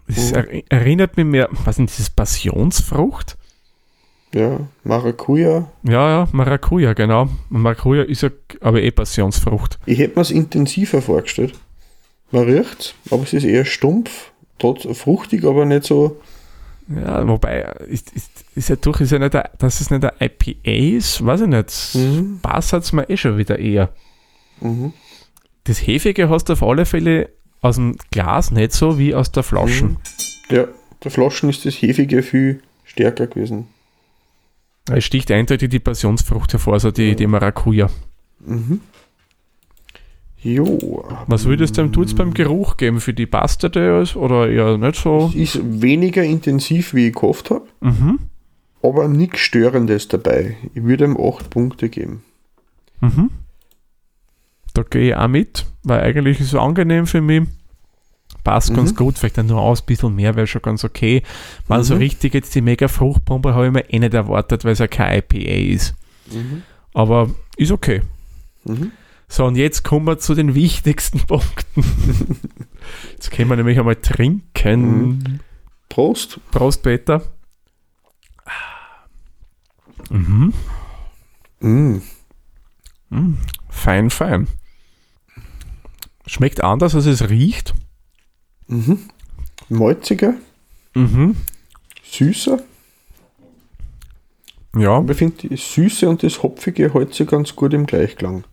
Es 0.08 0.32
Mhm. 0.32 0.36
er, 0.36 0.72
erinnert 0.72 1.18
mich 1.18 1.25
mehr, 1.25 1.50
was 1.66 1.80
ist 1.80 1.98
dieses 1.98 2.10
Passionsfrucht? 2.10 3.38
Ja, 4.34 4.60
Maracuja. 4.84 5.70
Ja, 5.84 6.10
ja, 6.10 6.28
Maracuja, 6.32 6.94
genau. 6.94 7.30
Maracuja 7.50 8.04
ist 8.04 8.22
ja 8.22 8.30
aber 8.62 8.82
eh 8.82 8.92
Passionsfrucht. 8.92 9.80
Ich 9.86 9.98
hätte 9.98 10.16
mir 10.16 10.22
es 10.22 10.32
intensiver 10.32 11.01
vorgestellt. 11.01 11.56
Man 12.32 12.44
riecht 12.44 12.96
aber 13.10 13.24
es 13.24 13.34
ist 13.34 13.44
eher 13.44 13.66
stumpf, 13.66 14.32
trotz 14.60 14.86
fruchtig, 14.98 15.46
aber 15.46 15.66
nicht 15.66 15.86
so. 15.86 16.20
Ja, 16.96 17.28
wobei, 17.28 17.62
ist, 17.88 18.12
ist, 18.12 18.30
ist 18.56 18.70
ja 18.70 18.75
durch, 18.75 19.01
ist 19.01 19.12
ja 19.12 19.20
nicht, 19.20 19.36
ein, 19.36 19.44
dass 19.58 19.80
es 19.82 19.89
nicht 19.89 20.04
ein 20.04 20.12
IPA 20.20 20.98
ist, 20.98 21.25
weiß 21.25 21.42
ich 21.42 21.48
nicht. 21.48 21.96
Mhm. 21.96 22.39
Passt 22.42 22.74
hat's 22.74 22.92
mir 22.94 23.10
eh 23.10 23.18
schon 23.18 23.38
wieder 23.38 23.58
eher. 23.58 23.89
Mhm. 24.62 24.94
Das 25.66 25.78
Hefige 25.86 26.30
hast 26.30 26.46
du 26.50 26.54
auf 26.54 26.63
alle 26.63 26.86
Fälle 26.86 27.30
aus 27.62 27.75
dem 27.75 27.96
Glas 28.12 28.51
nicht 28.51 28.72
so 28.72 28.98
wie 28.98 29.13
aus 29.13 29.32
der 29.32 29.44
Flasche. 29.44 29.86
Mhm. 29.86 29.98
Ja, 30.50 30.66
der 31.04 31.12
Flaschen 31.12 31.50
ist 31.50 31.66
das 31.66 31.75
Hefige 31.75 32.24
viel 32.24 32.62
stärker 32.86 33.28
gewesen. 33.28 33.68
Es 34.92 35.04
sticht 35.06 35.30
eindeutig 35.30 35.70
die 35.70 35.80
Passionsfrucht 35.80 36.54
hervor, 36.54 36.74
also 36.74 36.89
die, 36.92 37.16
die 37.16 37.28
Maracuja. 37.28 37.89
Mhm. 38.39 38.82
Jo. 40.42 41.06
Was 41.28 41.46
würdest 41.46 41.78
du 41.78 41.82
dem 41.82 41.92
Tut's 41.92 42.16
beim 42.16 42.34
Geruch 42.34 42.78
geben? 42.78 43.01
Für 43.01 43.13
die 43.13 43.28
ist 44.01 44.16
oder 44.16 44.50
eher 44.50 44.78
nicht 44.78 44.96
so? 44.96 45.32
Ist 45.36 45.60
weniger 45.82 46.24
intensiv, 46.24 46.94
wie 46.94 47.08
ich 47.08 47.13
gehofft 47.13 47.50
habe, 47.50 47.68
Mhm. 47.82 48.20
aber 48.82 49.08
nichts 49.10 49.39
Störendes 49.42 50.08
dabei. 50.08 50.56
Ich 50.74 50.84
würde 50.84 51.04
ihm 51.06 51.18
8 51.18 51.50
Punkte 51.50 51.89
geben. 51.89 52.24
Mhm. 53.01 53.32
Da 54.83 54.88
gehe 54.89 55.09
ich 55.09 55.15
auch 55.15 55.27
mit, 55.27 55.65
weil 55.83 56.01
eigentlich 56.01 56.39
ist 56.39 56.48
es 56.53 56.55
angenehm 56.55 57.05
für 57.05 57.21
mich. 57.21 57.43
Passt 58.43 58.74
ganz 58.74 58.91
Mhm. 58.93 58.95
gut, 58.95 59.17
vielleicht 59.19 59.38
dann 59.38 59.48
nur 59.48 59.59
aus, 59.62 59.81
ein 59.81 59.86
bisschen 59.86 60.15
mehr 60.15 60.36
wäre 60.36 60.48
schon 60.48 60.62
ganz 60.62 60.83
okay. 60.86 61.24
So 61.81 61.95
Mhm. 61.95 62.00
richtig 62.00 62.33
jetzt 62.33 62.55
die 62.55 62.62
mega 62.62 62.88
Fruchtbombe 62.88 63.53
habe 63.53 63.67
ich 63.67 63.74
mir 63.74 63.89
eh 63.89 64.00
nicht 64.00 64.13
erwartet, 64.13 64.63
weil 64.63 64.71
es 64.74 64.79
ja 64.79 64.88
kein 64.88 65.19
IPA 65.19 65.74
ist. 65.74 65.95
Mhm. 66.31 66.63
Aber 66.93 67.29
ist 67.57 67.71
okay. 67.71 68.01
Mhm. 68.63 68.91
So, 69.27 69.45
und 69.45 69.57
jetzt 69.57 69.83
kommen 69.83 70.07
wir 70.07 70.17
zu 70.19 70.33
den 70.36 70.55
wichtigsten 70.55 71.19
Punkten. 71.27 71.83
jetzt 73.12 73.29
können 73.31 73.50
wir 73.50 73.57
nämlich 73.57 73.77
einmal 73.77 73.98
trinken. 73.98 75.39
Prost. 75.89 76.39
Prost, 76.51 76.81
Peter. 76.81 77.21
Mhm. 80.09 80.53
Mm. 81.59 82.01
Mm. 83.09 83.38
Fein, 83.69 84.09
fein. 84.09 84.48
Schmeckt 86.29 86.63
anders, 86.63 86.93
als 86.93 87.07
es 87.07 87.27
riecht. 87.29 87.74
Mhm. 88.67 89.00
Malziger, 89.69 90.36
Mhm. 90.93 91.36
süßer. 92.03 92.59
Ja, 94.77 95.03
ich 95.09 95.17
finde 95.17 95.48
die 95.48 95.55
Süße 95.57 96.07
und 96.07 96.21
das 96.21 96.43
Hopfige 96.43 96.93
hält 96.93 97.15
sich 97.15 97.27
ganz 97.27 97.55
gut 97.55 97.74
im 97.74 97.86
Gleichklang. 97.86 98.43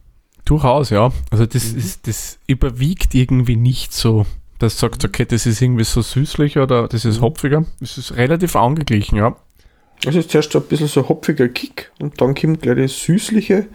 durchaus, 0.47 0.90
ja. 0.90 1.11
Also 1.33 1.45
das, 1.45 1.73
Mhm. 1.73 1.78
ist, 1.78 2.06
das 2.06 2.38
überwiegt 2.47 3.14
irgendwie 3.16 3.56
nicht 3.56 3.92
so. 3.92 4.26
Das 4.61 4.78
sagt, 4.78 5.04
okay, 5.04 5.25
das 5.26 5.45
ist 5.45 5.61
irgendwie 5.61 5.83
so 5.85 6.00
süßlich 6.02 6.56
oder 6.59 6.87
das 6.88 7.04
ist 7.04 7.18
Mhm. 7.18 7.23
hopfiger. 7.23 7.64
Es 7.80 7.99
ist 7.99 8.16
relativ 8.16 8.54
angeglichen, 8.56 9.18
ja. 9.18 9.35
Also 10.06 10.21
ist 10.21 10.30
zuerst 10.30 10.52
so 10.52 10.61
ein 10.61 10.66
bisschen 10.66 10.87
so 10.88 11.00
ein 11.02 11.09
hopfiger 11.09 11.49
Kick 11.49 11.90
und 11.99 12.21
dann 12.21 12.35
kommt 12.37 12.62
gleich 12.62 12.76
das 12.78 12.99
Süßliche, 13.00 13.66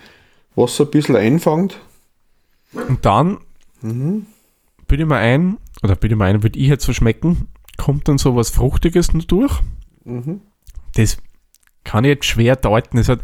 was 0.55 0.79
ein 0.79 0.89
bisschen 0.89 1.17
einfängt. 1.17 1.77
Und 2.73 3.05
dann 3.05 3.37
Mhm. 3.81 4.25
bilde 4.87 5.03
ich 5.03 5.09
mir 5.09 5.17
ein, 5.17 5.57
oder 5.83 5.95
bilde 5.95 6.15
ich 6.15 6.19
mir 6.19 6.25
ein, 6.25 6.43
würde 6.43 6.59
ich 6.59 6.67
jetzt 6.67 6.85
so 6.85 6.93
schmecken, 6.93 7.47
kommt 7.77 8.07
dann 8.07 8.17
so 8.17 8.35
was 8.35 8.49
Fruchtiges 8.49 9.13
noch 9.13 9.23
durch. 9.25 9.59
Mhm. 10.03 10.41
Das 10.95 11.17
kann 11.83 12.03
ich 12.03 12.09
jetzt 12.09 12.25
schwer 12.25 12.55
deuten. 12.55 12.97
Es 12.97 13.09
hat, 13.09 13.21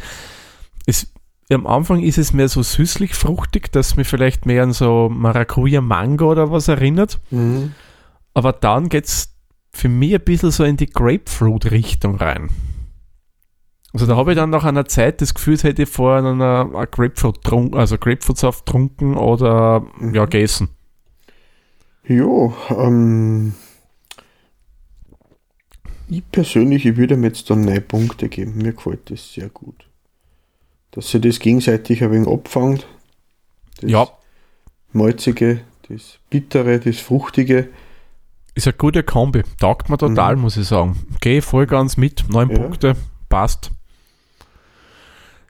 es, 0.86 1.14
am 1.52 1.68
Anfang 1.68 2.02
ist 2.02 2.18
es 2.18 2.34
mehr 2.34 2.50
so 2.50 2.64
süßlich-fruchtig, 2.64 3.72
dass 3.72 3.96
mich 3.96 4.08
vielleicht 4.08 4.46
mehr 4.46 4.64
an 4.64 4.74
so 4.74 5.10
Maracuja-Mango 5.10 6.32
oder 6.32 6.52
was 6.52 6.68
erinnert. 6.68 7.20
Mhm. 7.30 7.74
Aber 8.34 8.54
dann 8.54 8.90
geht 8.90 9.06
es 9.06 9.34
für 9.72 9.90
mich 9.90 10.14
ein 10.14 10.22
bisschen 10.22 10.52
so 10.52 10.64
in 10.64 10.78
die 10.78 10.90
Grapefruit-Richtung 10.90 12.16
rein. 12.16 12.50
Also 13.98 14.06
da 14.06 14.16
habe 14.16 14.32
ich 14.34 14.36
dann 14.38 14.51
nach 14.51 14.63
einer 14.63 14.86
Zeit 14.86 15.22
das 15.22 15.34
Gefühl, 15.34 15.58
hätte 15.58 15.82
ich 15.82 15.89
vorher 15.89 16.24
einer 16.24 16.66
Grapefruit 16.86 17.42
trunken, 17.44 17.75
also 17.80 17.98
Grapefruitsaft 17.98 18.63
trunken 18.68 19.18
oder 19.18 19.80
Mhm. 19.98 20.13
ja, 20.13 20.25
gegessen. 20.25 20.70
Ja, 22.08 22.54
ähm, 22.70 23.54
ich 26.10 26.30
persönlich, 26.32 26.86
ich 26.86 26.96
würde 26.96 27.16
ihm 27.16 27.24
jetzt 27.24 27.50
dann 27.50 27.62
neun 27.62 27.84
Punkte 27.88 28.30
geben. 28.30 28.58
Mir 28.58 28.74
gefällt 28.74 29.10
das 29.10 29.34
sehr 29.34 29.50
gut. 29.50 29.88
Dass 30.92 31.10
sie 31.10 31.20
das 31.20 31.39
gegenseitig 31.39 32.04
ein 32.04 32.12
wenig 32.12 32.27
abfangt. 32.27 32.86
Das 33.82 33.89
Ja, 33.89 34.08
Malzige, 34.94 35.62
das 35.89 36.20
Bittere, 36.30 36.80
das 36.80 37.00
Fruchtige. 37.00 37.70
ist 38.54 38.68
eine 38.68 38.77
gute 38.77 39.01
Kombi. 39.01 39.42
Taugt 39.60 39.89
mir 39.89 39.98
total, 39.98 40.36
Mhm. 40.36 40.44
muss 40.44 40.56
ich 40.56 40.68
sagen. 40.68 40.96
Gehe 41.20 41.42
voll 41.42 41.66
ganz 41.66 41.98
mit. 41.98 42.25
Neun 42.30 42.51
Ja. 42.51 42.60
Punkte, 42.60 42.96
passt. 43.27 43.72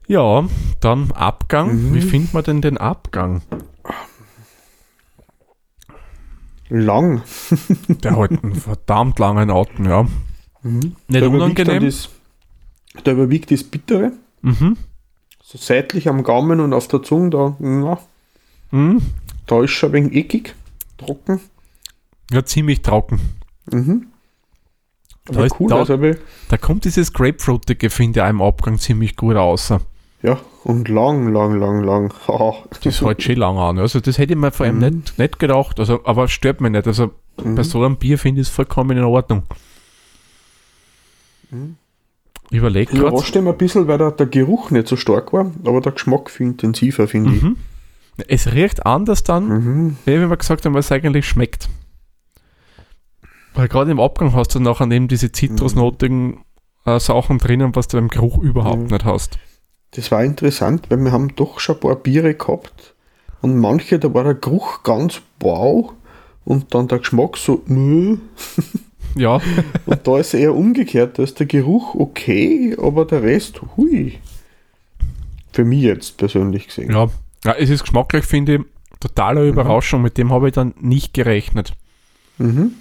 Ja, 0.07 0.47
dann 0.79 1.11
Abgang. 1.11 1.89
Mhm. 1.89 1.93
Wie 1.93 2.01
findet 2.01 2.33
man 2.33 2.43
denn 2.43 2.61
den 2.61 2.77
Abgang? 2.77 3.41
Lang. 6.69 7.21
Der 7.87 8.17
hat 8.17 8.31
einen 8.31 8.55
verdammt 8.55 9.19
langen 9.19 9.49
Atem, 9.49 9.85
ja. 9.85 10.07
Nicht 10.63 10.91
Da 11.09 11.27
unangenehm. 11.27 11.83
Das, 11.85 12.09
da 13.03 13.11
überwiegt 13.11 13.51
das 13.51 13.63
Bittere. 13.63 14.11
Mhm. 14.41 14.77
So 15.41 15.57
seitlich 15.57 16.09
am 16.09 16.23
Gaumen 16.23 16.59
und 16.59 16.73
auf 16.73 16.87
der 16.89 17.03
Zunge, 17.03 17.29
da, 17.29 17.55
na, 17.59 17.99
Mhm. 18.71 19.01
da 19.45 19.63
ist 19.63 19.71
schon 19.71 19.91
ein 19.91 19.93
wenig 19.93 20.15
eckig, 20.15 20.55
trocken. 20.97 21.39
Ja, 22.31 22.43
ziemlich 22.43 22.81
trocken. 22.81 23.21
Mhm. 23.71 24.07
Da 25.23 25.45
ist- 25.45 25.55
cool, 25.59 25.69
da- 25.69 25.77
also 25.77 25.97
Da 26.49 26.57
kommt 26.57 26.83
dieses 26.83 27.13
Grapefruitige, 27.13 27.89
finde 27.89 28.19
ich, 28.19 28.23
auch 28.25 28.29
im 28.29 28.41
Abgang 28.41 28.77
ziemlich 28.77 29.15
gut 29.15 29.35
raus. 29.37 29.73
Ja, 30.27 30.39
und 30.63 30.89
lang, 30.89 31.31
lang, 31.31 31.57
lang, 31.59 31.83
lang. 31.83 32.13
Haha. 32.27 32.55
Das 32.83 33.01
hält 33.01 33.23
schon 33.23 33.35
lang 33.35 33.57
an. 33.57 33.79
Also 33.79 33.99
das 33.99 34.17
hätte 34.17 34.33
ich 34.33 34.39
mir 34.39 34.51
vor 34.51 34.65
allem 34.65 34.75
Mhm. 34.79 34.81
nicht, 34.97 35.17
nicht 35.17 35.39
gedacht, 35.39 35.79
also, 35.79 36.01
aber 36.05 36.25
es 36.25 36.31
stört 36.31 36.61
mich 36.61 36.71
nicht. 36.71 36.85
Also 36.87 37.11
Mhm. 37.43 37.55
bei 37.55 37.63
so 37.63 37.83
einem 37.83 37.97
Bier 37.97 38.17
finde 38.17 38.41
ich 38.41 38.47
es 38.47 38.53
vollkommen 38.53 38.97
in 38.97 39.03
Ordnung. 39.03 39.43
Mhm. 41.51 41.77
Ich 42.49 42.57
überlege 42.57 42.91
gerade. 42.93 43.07
Überrascht 43.07 43.35
mich 43.35 43.45
ein 43.47 43.57
bisschen, 43.57 43.87
weil 43.87 43.97
der, 43.97 44.11
der 44.11 44.25
Geruch 44.27 44.71
nicht 44.71 44.87
so 44.87 44.95
stark 44.95 45.33
war, 45.33 45.51
aber 45.65 45.81
der 45.81 45.91
Geschmack 45.91 46.29
viel 46.29 46.47
intensiver, 46.47 47.07
finde 47.07 47.35
ich. 47.35 47.41
Mhm. 47.43 47.57
Es 48.27 48.51
riecht 48.53 48.85
anders 48.85 49.23
dann, 49.23 49.47
Mhm. 49.47 49.97
wie 50.05 50.19
wir 50.19 50.37
gesagt 50.37 50.65
haben, 50.65 50.73
was 50.73 50.85
es 50.85 50.91
eigentlich 50.91 51.27
schmeckt. 51.27 51.69
Weil 53.53 53.67
gerade 53.67 53.91
im 53.91 53.99
Abgang 53.99 54.33
hast 54.33 54.55
du 54.55 54.59
nachher 54.59 54.89
eben 54.91 55.07
diese 55.07 55.31
zitrusnotigen 55.31 56.39
äh, 56.85 56.99
Sachen 57.01 57.37
drinnen, 57.37 57.75
was 57.75 57.89
du 57.89 57.97
beim 57.97 58.07
Geruch 58.07 58.37
überhaupt 58.37 58.83
Mhm. 58.83 58.87
nicht 58.87 59.03
hast. 59.05 59.37
Das 59.91 60.11
war 60.11 60.23
interessant, 60.23 60.89
weil 60.89 60.99
wir 60.99 61.11
haben 61.11 61.35
doch 61.35 61.59
schon 61.59 61.75
ein 61.75 61.79
paar 61.79 61.95
Biere 61.95 62.33
gehabt 62.33 62.93
und 63.41 63.57
manche, 63.57 63.99
da 63.99 64.13
war 64.13 64.23
der 64.23 64.35
Geruch 64.35 64.83
ganz 64.83 65.21
wow 65.39 65.93
und 66.45 66.73
dann 66.73 66.87
der 66.87 66.99
Geschmack 66.99 67.37
so 67.37 67.63
nö. 67.67 68.17
Ja, 69.15 69.41
Und 69.85 70.05
da 70.05 70.19
ist 70.19 70.33
eher 70.33 70.53
umgekehrt, 70.53 71.17
da 71.17 71.23
ist 71.23 71.39
der 71.39 71.47
Geruch 71.47 71.95
okay, 71.95 72.75
aber 72.79 73.05
der 73.05 73.23
Rest, 73.23 73.61
hui. 73.75 74.19
Für 75.53 75.65
mich 75.65 75.81
jetzt 75.81 76.17
persönlich 76.17 76.67
gesehen. 76.67 76.91
ja. 76.91 77.09
ja 77.43 77.53
es 77.53 77.69
ist 77.69 77.81
geschmacklich, 77.81 78.25
finde 78.25 78.55
ich, 78.55 78.61
totale 78.99 79.47
Überraschung. 79.47 80.03
Mit 80.03 80.17
dem 80.17 80.31
habe 80.31 80.49
ich 80.49 80.53
dann 80.53 80.75
nicht 80.79 81.13
gerechnet. 81.13 81.73
Mhm. 82.37 82.73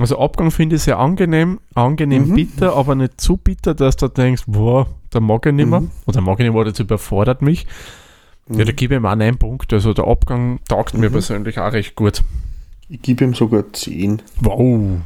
Also 0.00 0.18
Abgang 0.18 0.50
finde 0.50 0.76
ich 0.76 0.82
sehr 0.82 0.98
angenehm, 0.98 1.60
angenehm 1.74 2.28
Mhm. 2.30 2.34
bitter, 2.34 2.74
aber 2.74 2.94
nicht 2.94 3.20
zu 3.20 3.36
bitter, 3.36 3.74
dass 3.74 3.96
du 3.96 4.08
denkst, 4.08 4.44
boah, 4.46 4.88
da 5.10 5.20
mag 5.20 5.44
ich 5.44 5.52
nicht 5.52 5.68
mehr. 5.68 5.80
Mhm. 5.80 5.90
Oder 6.06 6.22
mag 6.22 6.40
ich 6.40 6.46
nicht 6.46 6.54
mehr, 6.54 6.64
das 6.64 6.80
überfordert 6.80 7.42
mich. 7.42 7.66
Ja, 8.48 8.64
da 8.64 8.72
gebe 8.72 8.94
ich 8.94 9.00
ihm 9.00 9.04
auch 9.06 9.10
einen 9.10 9.36
Punkt. 9.36 9.72
Also 9.74 9.92
der 9.92 10.06
Abgang 10.06 10.58
taugt 10.66 10.94
mir 10.94 11.10
Mhm. 11.10 11.12
persönlich 11.12 11.58
auch 11.58 11.72
recht 11.72 11.94
gut. 11.96 12.22
Ich 12.88 13.02
gebe 13.02 13.24
ihm 13.24 13.34
sogar 13.34 13.70
10. 13.74 14.22
Wow. 14.40 15.00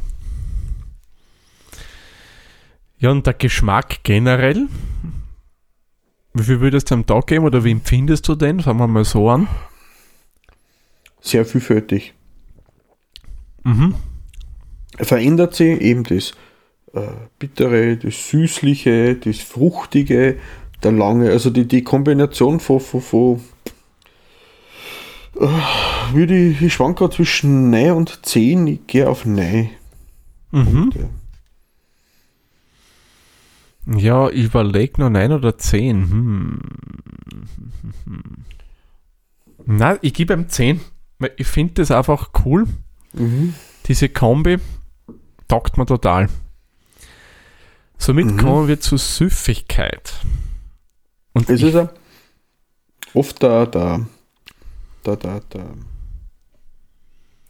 Ja, 2.98 3.10
und 3.10 3.26
der 3.26 3.34
Geschmack 3.34 3.98
generell? 4.04 4.68
Wie 6.34 6.42
viel 6.44 6.60
würdest 6.60 6.90
du 6.90 6.94
am 6.94 7.04
Tag 7.04 7.26
geben 7.26 7.44
oder 7.44 7.64
wie 7.64 7.70
empfindest 7.72 8.26
du 8.28 8.34
den? 8.36 8.60
Fangen 8.60 8.78
wir 8.78 8.86
mal 8.86 9.04
so 9.04 9.28
an. 9.28 9.48
Sehr 11.20 11.44
vielfältig. 11.44 12.14
Mhm. 13.64 13.94
Er 14.96 15.04
verändert 15.04 15.54
sich 15.54 15.80
eben 15.80 16.04
das 16.04 16.32
äh, 16.92 17.00
Bittere, 17.38 17.96
das 17.96 18.28
Süßliche, 18.28 19.16
das 19.16 19.38
Fruchtige, 19.38 20.38
der 20.82 20.92
Lange, 20.92 21.30
also 21.30 21.50
die, 21.50 21.66
die 21.66 21.82
Kombination 21.82 22.60
von, 22.60 22.80
von, 22.80 23.00
von 23.00 23.40
äh, 25.40 25.48
würde 26.12 26.36
ich, 26.36 26.62
ich 26.62 26.72
schwank 26.72 26.98
gerade 26.98 27.16
zwischen 27.16 27.70
9 27.70 27.92
und 27.92 28.26
10, 28.26 28.66
ich 28.66 28.86
gehe 28.86 29.08
auf 29.08 29.24
9. 29.24 29.70
Mhm. 30.52 30.64
Punkte. 30.64 31.08
Ja, 33.86 34.30
ich 34.30 34.44
überlege 34.44 35.00
noch 35.00 35.10
9 35.10 35.32
oder 35.32 35.58
10. 35.58 36.10
Hm. 36.10 36.60
Nein, 39.66 39.98
ich 40.00 40.14
gebe 40.14 40.32
ihm 40.32 40.48
10. 40.48 40.80
Weil 41.18 41.32
ich 41.36 41.46
finde 41.46 41.74
das 41.74 41.90
einfach 41.90 42.30
cool. 42.44 42.66
Mhm. 43.12 43.54
Diese 43.86 44.08
Kombi 44.08 44.58
taugt 45.48 45.78
mir 45.78 45.86
total. 45.86 46.28
Somit 47.98 48.26
Mhm. 48.26 48.36
kommen 48.38 48.68
wir 48.68 48.80
zur 48.80 48.98
Süffigkeit. 48.98 50.14
Und 51.32 51.48
Es 51.48 51.62
ist 51.62 51.74
ja 51.74 51.88
oft 53.14 53.42
der, 53.42 53.66
der, 53.66 54.06
der, 55.06 55.16
der, 55.16 55.40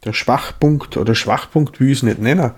der, 0.03 0.13
Schwachpunkt 0.13 0.97
oder 0.97 1.15
Schwachpunkt 1.15 1.79
will 1.79 1.89
ich 1.89 1.97
es 1.99 2.03
nicht 2.03 2.19
nennen, 2.19 2.51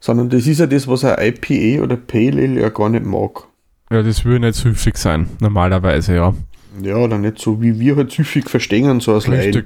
sondern 0.00 0.28
das 0.30 0.46
ist 0.46 0.60
ja 0.60 0.66
das, 0.66 0.86
was 0.86 1.04
ein 1.04 1.16
IPA 1.18 1.82
oder 1.82 1.96
Pale 1.96 2.42
Ale 2.42 2.60
ja 2.60 2.68
gar 2.68 2.88
nicht 2.88 3.04
mag. 3.04 3.44
Ja, 3.90 4.02
das 4.02 4.24
würde 4.24 4.46
nicht 4.46 4.54
süffig 4.56 4.96
sein, 4.96 5.28
normalerweise, 5.40 6.14
ja. 6.14 6.34
Ja, 6.80 6.96
oder 6.96 7.18
nicht 7.18 7.38
so, 7.40 7.60
wie 7.60 7.80
wir 7.80 7.96
halt 7.96 8.12
süffig 8.12 8.48
verstehen, 8.48 9.00
so 9.00 9.14
als 9.14 9.26
Leid. 9.26 9.64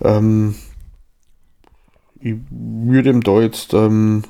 Ähm, 0.00 0.54
ich 2.20 2.36
würde 2.50 3.10
ihm 3.10 3.22
da 3.22 3.40
jetzt, 3.40 3.74
ähm, 3.74 4.22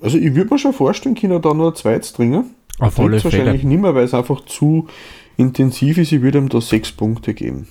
also 0.00 0.18
ich 0.18 0.34
würde 0.34 0.52
mir 0.52 0.58
schon 0.58 0.72
vorstellen 0.72 1.14
können, 1.14 1.40
da 1.40 1.54
nur 1.54 1.70
ein 1.70 1.74
zweites 1.76 2.12
dringen. 2.12 2.54
Auf 2.78 2.98
alle 2.98 3.08
Trinkt's 3.10 3.24
wahrscheinlich 3.24 3.60
Fälle. 3.60 3.68
nicht 3.68 3.80
mehr, 3.80 3.94
weil 3.94 4.04
es 4.04 4.14
einfach 4.14 4.44
zu 4.44 4.88
intensiv 5.36 5.98
ist. 5.98 6.12
Ich 6.12 6.22
würde 6.22 6.38
ihm 6.38 6.48
da 6.48 6.60
sechs 6.60 6.90
Punkte 6.92 7.34
geben. 7.34 7.68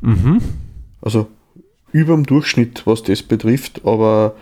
Mhm. 0.00 0.40
Also 1.00 1.28
über 1.92 2.14
dem 2.14 2.24
Durchschnitt, 2.26 2.82
was 2.86 3.02
das 3.02 3.22
betrifft, 3.22 3.82
aber 3.84 4.34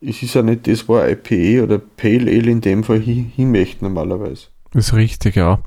es 0.00 0.22
ist 0.22 0.34
ja 0.34 0.42
nicht 0.42 0.66
das, 0.66 0.88
wo 0.88 0.96
ein 0.96 1.12
IPA 1.24 1.62
oder 1.64 1.78
Pale 1.78 2.30
Ale 2.30 2.50
in 2.50 2.60
dem 2.60 2.84
Fall 2.84 3.00
hin, 3.00 3.32
möchte 3.50 3.84
normalerweise. 3.84 4.48
Das 4.72 4.88
ist 4.88 4.94
richtig, 4.94 5.36
ja. 5.36 5.60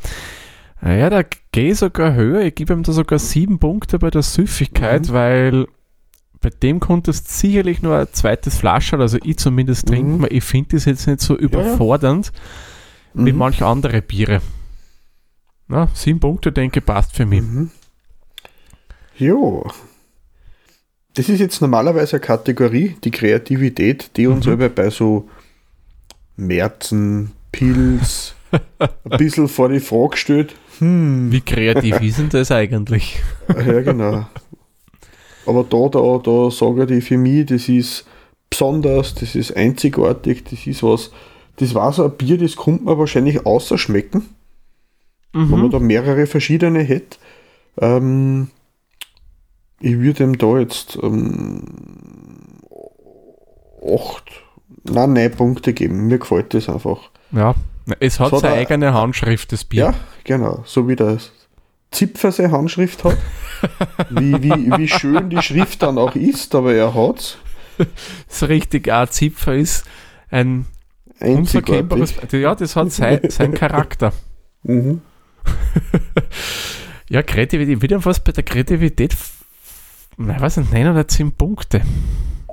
Naja, 0.81 1.09
da 1.09 1.23
gehe 1.51 1.71
ich 1.71 1.77
sogar 1.79 2.13
höher. 2.13 2.41
Ich 2.41 2.53
gebe 2.55 2.73
ihm 2.73 2.83
da 2.83 2.91
sogar 2.91 3.17
sieben 3.17 3.57
Punkte 3.57 3.97
bei 3.97 4.11
der 4.11 4.21
Süffigkeit, 4.21 5.07
Mhm. 5.09 5.13
weil 5.13 5.67
bei 6.41 6.49
dem 6.49 6.79
konntest 6.79 7.27
du 7.27 7.31
sicherlich 7.47 7.81
nur 7.81 7.97
ein 7.97 8.07
zweites 8.11 8.57
Flasche, 8.57 8.97
also 8.97 9.17
ich 9.23 9.37
zumindest 9.37 9.85
Mhm. 9.85 9.91
trinken, 9.91 10.21
weil 10.21 10.33
ich 10.33 10.43
finde 10.43 10.75
das 10.75 10.85
jetzt 10.85 11.07
nicht 11.07 11.21
so 11.21 11.35
überfordernd 11.35 12.31
wie 13.13 13.31
Mhm. 13.31 13.37
manche 13.37 13.65
andere 13.65 14.01
Biere. 14.01 14.41
Na, 15.67 15.89
sieben 15.93 16.19
Punkte, 16.19 16.51
denke 16.51 16.81
passt 16.81 17.15
für 17.15 17.25
mich. 17.25 17.41
Mhm. 17.41 17.71
Jo. 19.17 19.67
Das 21.15 21.29
ist 21.29 21.39
jetzt 21.39 21.61
normalerweise 21.61 22.17
eine 22.17 22.21
Kategorie, 22.25 22.95
die 23.03 23.11
Kreativität, 23.11 24.11
die 24.17 24.27
uns 24.27 24.45
Mhm. 24.45 24.53
aber 24.53 24.69
bei 24.69 24.89
so 24.91 25.27
Märzen, 26.35 27.31
Pilz 27.51 28.35
ein 28.79 29.17
bisschen 29.17 29.47
vor 29.47 29.69
die 29.69 29.79
Frage 29.79 30.15
stellt. 30.17 30.55
Hm, 30.79 31.31
Wie 31.31 31.41
kreativ 31.41 31.99
ist 32.01 32.19
denn 32.19 32.29
das 32.29 32.51
eigentlich? 32.51 33.21
ja 33.49 33.81
genau. 33.81 34.27
Aber 35.47 35.63
da, 35.63 35.87
da, 35.89 36.17
da 36.23 36.51
sage 36.51 36.93
ich 36.95 37.05
für 37.05 37.17
mich, 37.17 37.45
das 37.47 37.69
ist 37.69 38.05
besonders, 38.49 39.15
das 39.15 39.35
ist 39.35 39.55
einzigartig, 39.55 40.43
das 40.45 40.67
ist 40.67 40.83
was, 40.83 41.11
das 41.57 41.73
war 41.73 41.91
so 41.93 42.03
ein 42.05 42.11
Bier, 42.11 42.37
das 42.37 42.55
kommt 42.55 42.85
man 42.85 42.97
wahrscheinlich 42.97 43.45
außer 43.45 43.77
schmecken. 43.77 44.25
wenn 45.33 45.49
man 45.49 45.61
Mhm. 45.63 45.71
da 45.71 45.79
mehrere 45.79 46.25
verschiedene 46.25 46.79
hätte. 46.81 47.17
Ähm, 47.79 48.49
ich 49.79 49.99
würde 49.99 50.23
ihm 50.23 50.37
da 50.37 50.57
jetzt 50.57 50.97
ähm, 51.03 51.61
acht, 53.85 54.23
nein, 54.83 55.13
neun 55.13 55.31
Punkte 55.31 55.73
geben. 55.73 56.07
Mir 56.07 56.17
gefällt 56.19 56.53
das 56.53 56.69
einfach. 56.69 56.99
Ja, 57.31 57.53
es 57.99 58.19
hat 58.19 58.31
So 58.31 58.39
seine 58.39 58.55
da- 58.55 58.59
eigene 58.61 58.93
Handschrift, 58.93 59.51
das 59.51 59.63
Bier. 59.63 59.79
Ja, 59.83 59.93
genau. 60.23 60.63
So 60.65 60.87
wie 60.87 60.95
der 60.95 61.17
Zipfer 61.97 62.31
seine 62.31 62.51
Handschrift 62.51 63.03
hat. 63.03 63.17
wie, 64.09 64.43
wie, 64.43 64.77
wie 64.77 64.87
schön 64.87 65.29
die 65.29 65.41
Schrift 65.41 65.81
dann 65.81 65.97
auch 65.97 66.15
ist, 66.15 66.53
aber 66.55 66.73
er 66.73 66.93
hat's. 66.93 67.37
Das 68.27 68.47
richtig 68.49 68.91
ein 68.91 69.07
Zipfer 69.09 69.55
ist 69.55 69.85
ein 70.29 70.65
unverkennbares. 71.19 72.13
Ja, 72.31 72.55
das 72.55 72.75
hat 72.75 72.91
sein, 72.91 73.21
sein 73.29 73.53
Charakter. 73.53 74.13
Mhm. 74.63 75.01
Ja, 77.09 77.23
Kreativität, 77.23 77.81
wieder 77.81 78.03
was 78.03 78.19
bei 78.19 78.33
der 78.33 78.43
Kreativität, 78.43 79.13
ich 79.13 80.27
weiß 80.41 80.57
nicht, 80.57 80.73
9 80.73 80.89
oder 80.89 81.07
10 81.07 81.31
Punkte. 81.31 81.81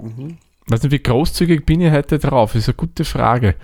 Mhm. 0.00 0.38
weiß 0.68 0.82
nicht, 0.84 0.92
wie 0.92 1.02
großzügig 1.02 1.66
bin 1.66 1.80
ich 1.80 1.90
heute 1.90 2.18
drauf? 2.18 2.54
Ist 2.54 2.68
eine 2.68 2.74
gute 2.74 3.04
Frage. 3.04 3.56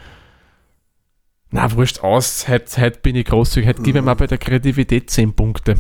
Na, 1.51 1.71
wurscht 1.73 2.01
aus, 2.01 2.47
heute, 2.49 2.81
heute 2.81 3.01
bin 3.01 3.17
ich 3.17 3.27
großzügig, 3.27 3.69
heute 3.69 3.83
gebe 3.83 3.99
ich 3.99 4.05
mir 4.05 4.15
bei 4.15 4.27
der 4.29 4.39
Kreativität 4.39 5.11
10 5.11 5.33
Punkte. 5.33 5.77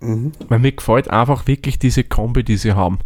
Mhm. 0.00 0.32
Weil 0.48 0.60
mir 0.60 0.72
gefällt 0.72 1.10
einfach 1.10 1.46
wirklich 1.48 1.78
diese 1.78 2.04
Kombi, 2.04 2.44
die 2.44 2.56
sie 2.56 2.72
haben. 2.72 2.98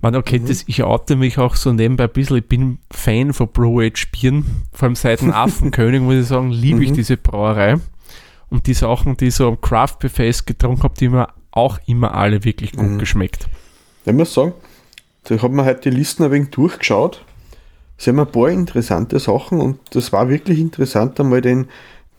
Man, 0.00 0.16
okay, 0.16 0.40
das, 0.44 0.64
ich 0.66 0.82
oute 0.82 1.16
mich 1.16 1.38
auch 1.38 1.54
so 1.56 1.72
nebenbei 1.72 2.04
ein 2.04 2.10
bisschen, 2.12 2.38
ich 2.38 2.46
bin 2.48 2.78
Fan 2.90 3.32
von 3.32 3.48
Blue 3.48 3.84
Age 3.84 4.10
Bieren, 4.10 4.44
vor 4.72 4.86
allem 4.86 4.96
seit 4.96 5.20
dem 5.20 5.32
Affenkönig, 5.32 6.00
muss 6.02 6.14
ich 6.14 6.26
sagen, 6.26 6.50
liebe 6.50 6.82
ich 6.82 6.90
Mhm. 6.90 6.94
diese 6.94 7.16
Brauerei. 7.16 7.76
Und 8.50 8.66
die 8.66 8.74
Sachen, 8.74 9.16
die 9.16 9.26
ich 9.26 9.34
so 9.34 9.46
am 9.48 9.60
Craft 9.60 9.96
Beer 10.00 10.10
Fest 10.10 10.46
getrunken 10.46 10.82
habe, 10.82 10.94
die 10.98 11.08
mir 11.08 11.28
auch 11.52 11.78
immer 11.86 12.14
alle 12.14 12.44
wirklich 12.44 12.72
gut 12.72 12.86
Mhm. 12.90 12.98
geschmeckt. 12.98 13.48
Ich 14.04 14.12
muss 14.12 14.34
sagen, 14.34 14.52
da 15.24 15.40
haben 15.42 15.54
wir 15.56 15.64
heute 15.64 15.90
die 15.90 15.96
Listen 15.96 16.24
ein 16.24 16.30
wenig 16.32 16.50
durchgeschaut. 16.50 17.24
Es 17.98 18.06
haben 18.06 18.20
ein 18.20 18.26
paar 18.30 18.48
interessante 18.50 19.18
Sachen 19.18 19.60
und 19.60 19.78
das 19.90 20.12
war 20.12 20.28
wirklich 20.28 20.60
interessant, 20.60 21.18
einmal 21.18 21.40
den 21.40 21.66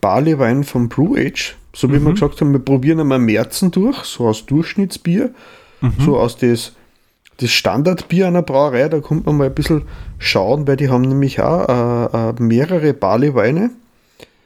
Barleywein 0.01 0.63
vom 0.63 0.89
Brew 0.89 1.15
Age, 1.17 1.55
so 1.73 1.87
wie 1.89 1.93
wir 1.93 1.99
Mhm. 2.01 2.13
gesagt 2.15 2.41
haben, 2.41 2.51
wir 2.51 2.59
probieren 2.59 2.99
einmal 2.99 3.19
Märzen 3.19 3.71
durch, 3.71 4.03
so 4.03 4.27
aus 4.27 4.45
Durchschnittsbier, 4.45 5.31
Mhm. 5.81 5.93
so 5.99 6.17
aus 6.19 6.35
das, 6.37 6.73
das 7.37 7.51
Standardbier 7.51 8.27
einer 8.27 8.41
Brauerei, 8.41 8.89
da 8.89 8.99
kommt 8.99 9.25
man 9.25 9.37
mal 9.37 9.47
ein 9.47 9.53
bisschen 9.55 9.83
schauen, 10.17 10.67
weil 10.67 10.75
die 10.75 10.89
haben 10.89 11.03
nämlich 11.03 11.39
auch 11.41 11.67
äh, 12.13 12.29
äh, 12.29 12.33
mehrere 12.39 12.93
Barleyweine, 12.93 13.71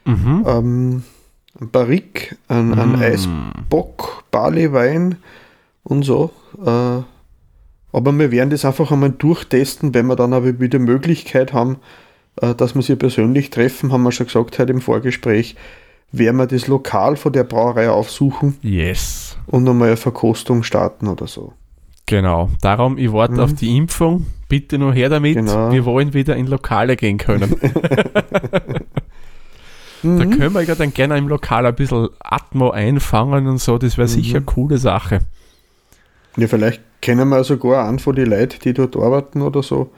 Mhm. 0.04 0.44
ähm, 0.46 1.02
ein 1.60 1.70
Barrique, 1.70 2.36
ein, 2.48 2.74
ein 2.74 2.92
Mm. 2.92 3.02
Eisbock, 3.02 4.24
Barleywein 4.30 5.16
und 5.84 6.02
so. 6.04 6.30
Äh, 6.64 7.02
aber 7.94 8.12
wir 8.18 8.30
werden 8.30 8.50
das 8.50 8.64
einfach 8.64 8.90
einmal 8.90 9.10
durchtesten, 9.10 9.94
wenn 9.94 10.06
wir 10.06 10.16
dann 10.16 10.32
aber 10.32 10.60
wieder 10.60 10.78
Möglichkeit 10.78 11.52
haben, 11.52 11.76
äh, 12.40 12.54
dass 12.54 12.74
wir 12.74 12.82
sie 12.82 12.96
persönlich 12.96 13.50
treffen, 13.50 13.92
haben 13.92 14.02
wir 14.02 14.12
schon 14.12 14.26
gesagt 14.26 14.58
heute 14.58 14.72
im 14.72 14.80
Vorgespräch, 14.80 15.56
werden 16.12 16.36
wir 16.36 16.46
das 16.46 16.66
Lokal 16.68 17.16
von 17.16 17.32
der 17.32 17.44
Brauerei 17.44 17.88
aufsuchen 17.90 18.56
Yes. 18.62 19.36
und 19.46 19.64
nochmal 19.64 19.88
eine 19.88 19.96
Verkostung 19.96 20.62
starten 20.62 21.08
oder 21.08 21.26
so. 21.26 21.52
Genau. 22.06 22.50
Darum, 22.60 22.98
ich 22.98 23.12
warte 23.12 23.34
Mhm. 23.34 23.40
auf 23.40 23.52
die 23.54 23.76
Impfung. 23.76 24.26
Bitte 24.48 24.76
nur 24.78 24.92
her 24.92 25.08
damit. 25.08 25.34
Genau. 25.36 25.72
Wir 25.72 25.84
wollen 25.86 26.12
wieder 26.12 26.36
in 26.36 26.46
Lokale 26.46 26.96
gehen 26.96 27.16
können. 27.18 27.56
Da 30.02 30.10
Mhm. 30.10 30.30
können 30.38 30.52
wir 30.54 30.60
ja 30.60 30.74
dann 30.74 30.92
gerne 30.92 31.16
im 31.16 31.28
Lokal 31.28 31.64
ein 31.64 31.74
bisschen 31.74 32.08
Atmo 32.20 32.70
einfangen 32.70 33.46
und 33.46 33.56
so. 33.58 33.78
Das 33.78 33.96
wäre 33.96 34.06
sicher 34.06 34.36
eine 34.36 34.44
coole 34.44 34.76
Sache. 34.76 35.20
Ja, 36.36 36.46
vielleicht 36.46 36.82
kennen 37.04 37.28
wir 37.28 37.44
sogar 37.44 37.86
einen 37.88 37.98
von 37.98 38.14
den 38.14 38.30
Leuten, 38.30 38.58
die 38.64 38.72
dort 38.74 38.96
arbeiten 38.96 39.42
oder 39.42 39.62
so, 39.62 39.90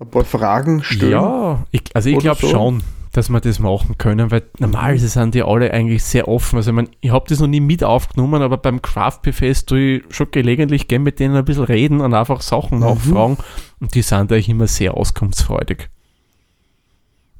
ein 0.00 0.08
paar 0.10 0.24
Fragen 0.24 0.82
stellen. 0.82 1.12
Ja, 1.12 1.64
ich, 1.70 1.82
also 1.94 2.08
ich 2.10 2.18
glaube 2.18 2.40
so. 2.40 2.48
schon, 2.48 2.82
dass 3.12 3.28
wir 3.30 3.40
das 3.40 3.60
machen 3.60 3.96
können, 3.96 4.30
weil 4.32 4.42
normalerweise 4.58 5.06
sind 5.08 5.34
die 5.36 5.42
alle 5.44 5.70
eigentlich 5.72 6.02
sehr 6.02 6.26
offen. 6.26 6.56
Also 6.56 6.70
ich, 6.70 6.74
mein, 6.74 6.88
ich 7.00 7.10
habe 7.12 7.26
das 7.28 7.38
noch 7.38 7.46
nie 7.46 7.60
mit 7.60 7.84
aufgenommen, 7.84 8.42
aber 8.42 8.56
beim 8.56 8.82
Craft 8.82 9.20
Fest 9.30 9.68
tue 9.68 9.98
ich 9.98 10.02
schon 10.10 10.30
gelegentlich 10.32 10.88
gerne 10.88 11.04
mit 11.04 11.20
denen 11.20 11.36
ein 11.36 11.44
bisschen 11.44 11.64
reden 11.64 12.00
und 12.00 12.12
einfach 12.12 12.40
Sachen 12.40 12.78
Mhm. 12.78 12.84
nachfragen 12.84 13.36
und 13.80 13.94
die 13.94 14.02
sind 14.02 14.32
eigentlich 14.32 14.48
immer 14.48 14.66
sehr 14.66 14.94
auskunftsfreudig. 14.96 15.88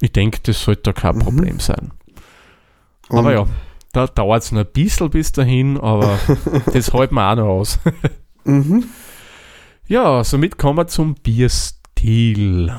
Ich 0.01 0.13
denke, 0.13 0.39
das 0.45 0.63
sollte 0.63 0.83
da 0.83 0.93
kein 0.93 1.17
Mhm. 1.17 1.21
Problem 1.21 1.61
sein. 1.61 1.91
Und 3.09 3.19
Aber 3.19 3.33
ja, 3.33 3.47
da 3.93 4.07
dauert 4.07 4.43
es 4.45 4.53
noch 4.53 4.61
ein 4.61 4.73
bisschen 4.73 5.11
bis 5.11 5.33
dahin, 5.33 5.79
aber 5.79 6.19
das 6.73 6.93
halten 6.93 7.15
wir 7.17 7.31
auch 7.33 7.37
noch 7.37 7.47
aus. 7.49 7.79
Mhm. 8.45 8.85
Ja, 9.87 10.25
somit 10.25 10.57
kommen 10.59 10.79
wir 10.79 10.87
zum 10.87 11.15
Bierstil. 11.15 12.73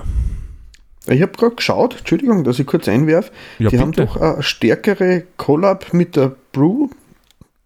Ich 1.08 1.22
habe 1.22 1.32
gerade 1.34 1.56
geschaut, 1.56 1.98
Entschuldigung, 2.00 2.44
dass 2.44 2.58
ich 2.58 2.66
kurz 2.66 2.88
einwerfe, 2.88 3.32
Ja, 3.60 3.70
die 3.70 3.80
haben 3.80 3.92
bitte. 3.92 4.06
doch 4.08 4.18
eine 4.18 4.42
stärkere 4.42 5.24
Collab 5.38 5.94
mit 5.94 6.16
der 6.16 6.36
Brew, 6.52 6.90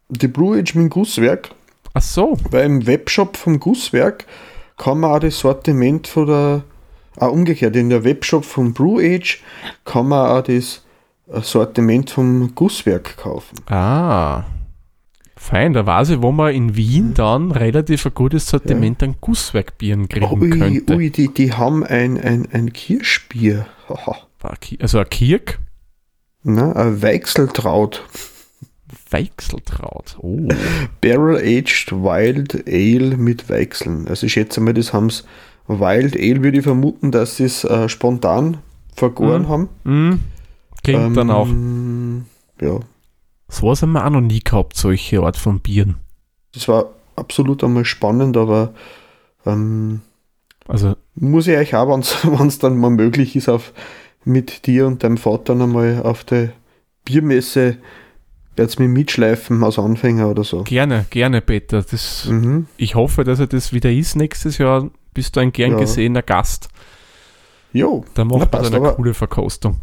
die 0.09 0.27
Brew 0.27 0.55
Age 0.55 0.75
mit 0.75 0.83
dem 0.85 0.89
Gusswerk, 0.89 1.51
Ach 1.93 2.01
so, 2.01 2.37
weil 2.51 2.65
im 2.65 2.85
Webshop 2.85 3.35
vom 3.35 3.59
Gusswerk 3.59 4.25
kann 4.77 4.99
man 4.99 5.11
auch 5.11 5.19
das 5.19 5.39
Sortiment 5.39 6.07
von 6.07 6.27
der, 6.27 6.63
ah, 7.17 7.27
umgekehrt, 7.27 7.75
in 7.75 7.89
der 7.89 8.03
Webshop 8.03 8.45
vom 8.45 8.73
Brew 8.73 8.99
Age 8.99 9.41
kann 9.85 10.07
man 10.07 10.29
auch 10.29 10.43
das 10.43 10.83
Sortiment 11.41 12.09
vom 12.11 12.53
Gusswerk 12.55 13.17
kaufen. 13.17 13.55
Ah. 13.67 14.43
Fein, 15.49 15.73
da 15.73 15.83
weiß 15.85 16.09
ich, 16.11 16.21
wo 16.21 16.31
man 16.31 16.53
in 16.53 16.75
Wien 16.75 17.13
dann 17.15 17.51
relativ 17.51 18.05
ein 18.05 18.13
gutes 18.13 18.47
Sortiment 18.47 19.01
an 19.01 19.15
Gusswerkbieren 19.19 20.07
kriegen 20.07 20.31
Ui, 20.41 20.49
könnte. 20.51 20.95
ui, 20.95 21.09
die, 21.09 21.33
die 21.33 21.53
haben 21.53 21.83
ein, 21.83 22.19
ein, 22.21 22.47
ein 22.51 22.71
Kirschbier. 22.71 23.65
Also 24.79 24.99
ein 24.99 25.09
Kirk, 25.09 25.57
Na, 26.43 26.73
ein 26.73 27.01
Weichseltraut. 27.01 28.03
Weichseltraut. 29.09 30.17
Oh. 30.21 30.47
Barrel-Aged 31.01 31.91
Wild 31.93 32.67
Ale 32.67 33.17
mit 33.17 33.49
Weichseln. 33.49 34.07
Also 34.07 34.27
ich 34.27 34.33
schätze 34.33 34.61
mal, 34.61 34.73
das 34.73 34.93
haben 34.93 35.09
sie 35.09 35.23
Wild 35.67 36.15
Ale, 36.15 36.43
würde 36.43 36.59
ich 36.59 36.63
vermuten, 36.63 37.11
dass 37.11 37.37
sie 37.37 37.45
es 37.45 37.63
äh, 37.63 37.89
spontan 37.89 38.57
vergoren 38.95 39.43
Mhm. 39.43 39.47
haben. 39.49 39.69
Hm. 39.85 40.19
Klingt 40.83 41.17
dann 41.17 41.31
auch. 41.31 41.47
Ähm, 41.47 42.25
Ja, 42.61 42.79
So 43.49 43.67
was 43.67 43.81
haben 43.81 43.91
wir 43.93 44.05
auch 44.05 44.09
noch 44.11 44.21
nie 44.21 44.39
gehabt, 44.41 44.75
solche 44.77 45.21
Art 45.21 45.35
von 45.37 45.59
Bieren. 45.59 45.95
das 46.53 46.67
war 46.67 46.85
absolut 47.15 47.63
einmal 47.63 47.83
spannend, 47.85 48.37
aber 48.37 48.73
ähm, 49.45 50.01
Also, 50.67 50.95
muss 51.15 51.47
ich 51.47 51.57
euch 51.57 51.75
auch, 51.75 51.89
wenn 51.89 52.47
es 52.47 52.59
dann 52.59 52.77
mal 52.77 52.89
möglich 52.91 53.35
ist, 53.35 53.49
auf, 53.49 53.73
mit 54.23 54.65
dir 54.67 54.85
und 54.87 55.03
deinem 55.03 55.17
Vater 55.17 55.53
einmal 55.53 56.01
auf 56.03 56.23
der 56.23 56.51
Biermesse 57.05 57.77
jetzt 58.57 58.79
mit 58.79 58.89
mitschleifen 58.89 59.63
als 59.63 59.79
Anfänger 59.79 60.29
oder 60.29 60.43
so. 60.43 60.63
gerne, 60.63 61.05
gerne, 61.09 61.41
Peter. 61.41 61.81
Das, 61.81 62.25
Mhm. 62.25 62.67
Ich 62.77 62.95
hoffe, 62.95 63.23
dass 63.23 63.39
er 63.39 63.47
das 63.47 63.71
wieder 63.73 63.91
ist 63.91 64.15
nächstes 64.15 64.57
Jahr. 64.57 64.89
Bist 65.13 65.35
du 65.35 65.39
ein 65.39 65.51
gern 65.53 65.71
Ja. 65.71 65.77
gesehener 65.79 66.21
Gast. 66.21 66.67
Jo, 67.71 68.03
Da 68.15 68.25
macht 68.25 68.51
man 68.51 68.65
eine 68.65 68.93
coole 68.93 69.13
Verkostung. 69.13 69.79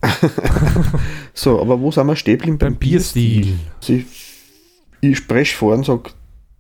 so, 1.35 1.61
aber 1.61 1.81
wo 1.81 1.91
sind 1.91 2.07
wir 2.07 2.17
stehen 2.17 2.39
geblieben? 2.39 2.59
Beim 2.59 2.75
Bierstil. 2.77 3.59
Also 3.81 3.93
ich, 3.93 4.07
ich 5.01 5.17
spreche 5.19 5.57
vor 5.57 5.75
und 5.75 5.87
sage 5.87 6.11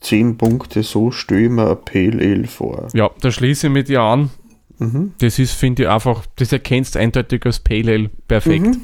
10 0.02 0.38
Punkte, 0.38 0.82
so 0.84 1.10
stelle 1.10 1.42
ich 1.46 1.50
mir 1.50 1.70
ein 1.70 1.84
Pale 1.84 2.22
Ale 2.24 2.46
vor. 2.46 2.88
Ja, 2.94 3.10
da 3.20 3.30
schließe 3.32 3.66
ich 3.66 3.72
mit 3.72 3.88
dir 3.88 4.02
an. 4.02 4.30
Mhm. 4.78 5.14
Das 5.18 5.38
ist, 5.38 5.52
finde 5.52 5.82
ich, 5.84 5.88
einfach, 5.88 6.24
das 6.36 6.52
erkennst 6.52 6.94
du 6.94 7.00
eindeutig 7.00 7.44
als 7.44 7.58
Pale 7.60 7.92
Ale. 7.92 8.10
Perfekt. 8.28 8.66
Mhm. 8.66 8.80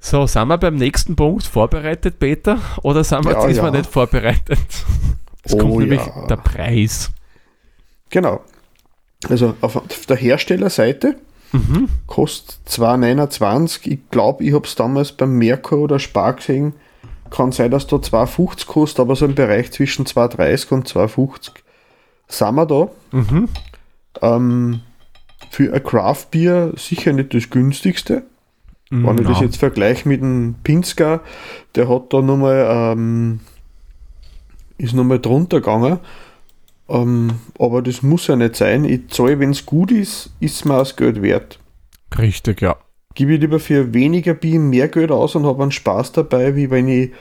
So, 0.00 0.26
sind 0.26 0.48
wir 0.48 0.58
beim 0.58 0.74
nächsten 0.74 1.16
Punkt 1.16 1.44
vorbereitet, 1.44 2.18
Peter? 2.18 2.58
Oder 2.82 3.02
sind 3.04 3.24
wir 3.24 3.32
Ja, 3.32 3.46
diesmal 3.46 3.72
ja. 3.72 3.78
nicht 3.78 3.90
vorbereitet? 3.90 4.58
Es 5.42 5.54
Oh, 5.54 5.58
kommt 5.58 5.78
nämlich 5.78 6.00
ja. 6.04 6.26
der 6.26 6.36
Preis. 6.36 7.10
Genau. 8.10 8.40
Also 9.30 9.54
auf 9.60 9.80
der 10.08 10.16
Herstellerseite 10.16 11.16
Mhm. 11.54 11.88
kostet 12.08 12.56
2,29. 12.66 13.86
Ich 13.86 14.10
glaube, 14.10 14.42
ich 14.42 14.52
habe 14.52 14.66
es 14.66 14.74
damals 14.74 15.12
beim 15.12 15.38
Merkur 15.38 15.78
oder 15.78 16.00
Spar 16.00 16.32
gesehen. 16.32 16.74
Kann 17.30 17.52
sein, 17.52 17.70
dass 17.70 17.86
da 17.86 17.96
2,50 17.96 18.66
kostet, 18.66 19.00
aber 19.00 19.14
so 19.14 19.24
im 19.24 19.36
Bereich 19.36 19.70
zwischen 19.70 20.04
2,30 20.04 20.72
und 20.72 20.88
2,50 20.88 21.52
sind 22.26 22.54
wir 22.56 22.66
da. 22.66 22.88
Mhm. 23.12 23.48
Ähm, 24.20 24.80
für 25.50 25.72
ein 25.72 25.84
Craft 25.84 26.26
Beer 26.32 26.72
sicher 26.76 27.12
nicht 27.12 27.32
das 27.34 27.48
günstigste. 27.50 28.24
Wenn 28.90 29.18
ich 29.18 29.26
das 29.26 29.40
jetzt 29.40 29.56
vergleiche 29.56 30.08
mit 30.08 30.20
dem 30.20 30.56
Pinsker, 30.62 31.20
der 31.74 31.88
hat 31.88 32.12
da 32.12 32.20
nochmal, 32.20 32.66
ähm, 32.68 33.40
ist 34.78 34.92
nochmal 34.94 35.18
drunter 35.18 35.60
gegangen. 35.60 35.98
Ähm, 36.88 37.40
aber 37.58 37.82
das 37.82 38.02
muss 38.02 38.26
ja 38.26 38.36
nicht 38.36 38.56
sein. 38.56 38.84
Ich 38.84 39.08
zahle, 39.08 39.38
wenn 39.38 39.50
es 39.50 39.64
gut 39.64 39.90
ist, 39.90 40.30
ist 40.40 40.56
es 40.56 40.64
mir 40.64 40.78
das 40.78 40.96
Geld 40.96 41.22
wert. 41.22 41.58
Richtig, 42.18 42.60
ja. 42.60 42.76
Gebe 43.14 43.34
ich 43.34 43.40
lieber 43.40 43.60
für 43.60 43.94
weniger 43.94 44.34
Bier 44.34 44.58
mehr 44.58 44.88
Geld 44.88 45.10
aus 45.10 45.34
und 45.34 45.46
habe 45.46 45.62
einen 45.62 45.72
Spaß 45.72 46.12
dabei, 46.12 46.56
wie 46.56 46.70
wenn 46.70 46.88
ich 46.88 47.12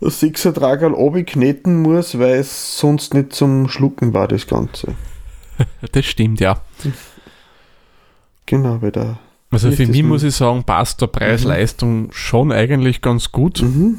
ein 0.00 0.10
Sechsertragerl 0.10 1.24
kneten 1.24 1.82
muss, 1.82 2.18
weil 2.18 2.34
es 2.34 2.78
sonst 2.78 3.14
nicht 3.14 3.32
zum 3.32 3.68
Schlucken 3.68 4.14
war, 4.14 4.28
das 4.28 4.46
Ganze. 4.46 4.94
Das 5.90 6.06
stimmt, 6.06 6.38
ja. 6.38 6.62
Genau, 8.46 8.80
weil 8.80 8.92
da. 8.92 9.18
Also 9.50 9.72
für 9.72 9.88
mich 9.88 10.04
muss 10.04 10.22
ich 10.22 10.36
sagen, 10.36 10.62
passt 10.62 11.00
der 11.00 11.08
Preis-Leistung 11.08 12.12
schon 12.12 12.52
eigentlich 12.52 13.00
ganz 13.00 13.32
gut. 13.32 13.62
Mhm. 13.62 13.98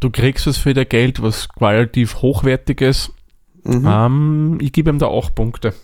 Du 0.00 0.10
kriegst 0.10 0.46
was 0.46 0.58
für 0.58 0.74
dein 0.74 0.88
Geld, 0.88 1.22
was 1.22 1.48
qualitativ 1.48 2.16
hochwertiges. 2.22 3.12
Mhm. 3.64 3.86
Ähm, 3.86 4.58
ich 4.60 4.72
gebe 4.72 4.90
ihm 4.90 4.98
da 4.98 5.08
8 5.08 5.34
Punkte. 5.34 5.74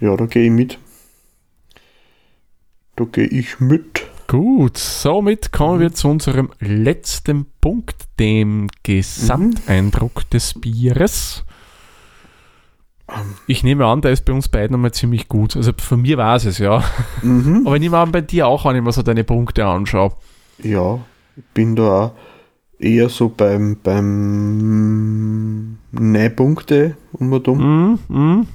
Ja, 0.00 0.16
da 0.16 0.26
gehe 0.26 0.44
ich 0.44 0.50
mit. 0.50 0.78
Da 2.96 3.04
gehe 3.04 3.26
ich 3.26 3.60
mit. 3.60 4.02
Gut, 4.28 4.78
somit 4.78 5.52
kommen 5.52 5.80
wir 5.80 5.92
zu 5.92 6.08
unserem 6.08 6.50
letzten 6.58 7.46
Punkt, 7.60 8.04
dem 8.18 8.68
Gesamteindruck 8.82 10.28
des 10.30 10.54
Bieres. 10.54 11.44
Ich 13.46 13.62
nehme 13.62 13.86
an, 13.86 14.00
der 14.00 14.12
ist 14.12 14.24
bei 14.24 14.32
uns 14.32 14.48
beiden 14.48 14.74
einmal 14.74 14.92
ziemlich 14.92 15.28
gut. 15.28 15.54
Also 15.56 15.72
von 15.76 16.00
mir 16.00 16.16
war 16.16 16.36
es 16.36 16.46
es, 16.46 16.58
ja. 16.58 16.82
Mhm. 17.22 17.66
Aber 17.66 17.76
ich 17.76 17.82
nehme 17.82 17.98
an, 17.98 18.10
bei 18.10 18.22
dir 18.22 18.46
auch, 18.46 18.64
wenn 18.64 18.76
ich 18.76 18.82
mir 18.82 18.92
so 18.92 19.02
deine 19.02 19.24
Punkte 19.24 19.66
anschaue. 19.66 20.12
Ja, 20.62 20.98
ich 21.36 21.44
bin 21.52 21.76
da 21.76 21.82
auch 21.82 22.12
eher 22.78 23.08
so 23.08 23.28
beim, 23.28 23.78
beim 23.82 25.11
9 26.12 26.36
Punkte 26.36 26.96
um 27.12 27.32
und 27.32 27.48
um. 27.48 27.58
Mhm, 27.58 27.98
mhm. 28.08 28.46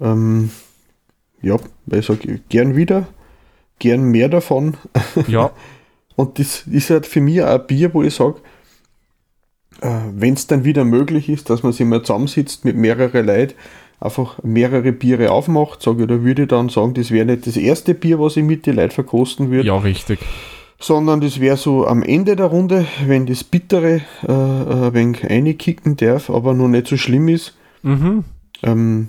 Ähm, 0.00 0.50
ja, 1.42 1.56
weil 1.86 2.00
ich 2.00 2.06
sage, 2.06 2.40
gern 2.48 2.76
wieder, 2.76 3.06
gern 3.78 4.04
mehr 4.04 4.28
davon. 4.28 4.76
Ja, 5.28 5.50
Und 6.16 6.38
das 6.38 6.66
ist 6.66 6.90
halt 6.90 7.06
für 7.06 7.20
mich 7.20 7.42
auch 7.42 7.48
ein 7.48 7.66
Bier, 7.66 7.92
wo 7.94 8.02
ich 8.02 8.14
sage, 8.14 8.36
äh, 9.80 10.00
wenn 10.14 10.34
es 10.34 10.46
dann 10.46 10.64
wieder 10.64 10.84
möglich 10.84 11.28
ist, 11.28 11.50
dass 11.50 11.62
man 11.62 11.72
sich 11.72 11.86
mal 11.86 12.02
zusammensitzt 12.02 12.64
mit 12.64 12.76
mehreren 12.76 13.26
Leuten, 13.26 13.54
einfach 14.00 14.42
mehrere 14.42 14.92
Biere 14.92 15.30
aufmacht, 15.30 15.82
sage 15.82 16.02
ich, 16.02 16.08
da 16.08 16.22
würde 16.22 16.42
ich 16.42 16.48
dann 16.48 16.68
sagen, 16.68 16.94
das 16.94 17.10
wäre 17.10 17.26
nicht 17.26 17.46
das 17.46 17.56
erste 17.56 17.94
Bier, 17.94 18.18
was 18.18 18.36
ich 18.36 18.44
mit 18.44 18.66
den 18.66 18.76
Leuten 18.76 18.92
verkosten 18.92 19.50
würde, 19.50 19.68
ja, 19.68 19.78
richtig. 19.78 20.18
Sondern 20.78 21.20
das 21.20 21.40
wäre 21.40 21.56
so 21.56 21.86
am 21.86 22.02
Ende 22.02 22.36
der 22.36 22.46
Runde, 22.46 22.86
wenn 23.06 23.26
das 23.26 23.44
Bittere 23.44 24.02
äh, 24.22 24.30
ein 24.32 24.94
wenig 24.94 25.24
reinkicken 25.24 25.96
darf, 25.96 26.30
aber 26.30 26.54
noch 26.54 26.68
nicht 26.68 26.86
so 26.88 26.96
schlimm 26.96 27.28
ist. 27.28 27.56
Mhm. 27.82 28.24
Ähm, 28.62 29.08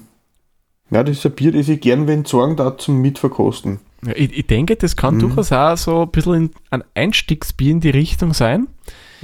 ja, 0.89 1.03
das 1.03 1.17
ist 1.17 1.25
ein 1.25 1.33
Bier, 1.33 1.51
das 1.51 1.67
ich 1.67 1.81
gern 1.81 2.07
wenn 2.07 2.23
sagen 2.25 2.55
darf 2.55 2.77
zum 2.77 3.01
Mitverkosten. 3.01 3.79
Ja, 4.05 4.13
ich, 4.15 4.37
ich 4.37 4.47
denke, 4.47 4.75
das 4.75 4.95
kann 4.95 5.15
Mhm. 5.15 5.19
durchaus 5.19 5.51
auch 5.51 5.75
so 5.77 6.01
ein 6.03 6.11
bisschen 6.11 6.33
in, 6.35 6.49
ein 6.69 6.83
Einstiegsbier 6.95 7.71
in 7.71 7.79
die 7.81 7.89
Richtung 7.89 8.33
sein. 8.33 8.67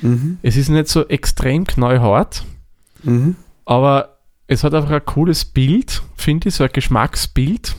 Mhm. 0.02 0.40
Es 0.42 0.58
ist 0.58 0.70
nicht 0.70 0.88
so 0.88 1.08
extrem 1.08 1.66
knallhart, 1.66 2.44
Mhm. 3.04 3.36
aber 3.66 4.18
es 4.48 4.64
hat 4.64 4.74
einfach 4.74 4.92
ein 4.92 5.06
cooles 5.06 5.46
Bild, 5.46 6.02
finde 6.18 6.50
ich, 6.50 6.56
so 6.56 6.64
ein 6.66 6.70
Geschmacksbild 6.74 7.76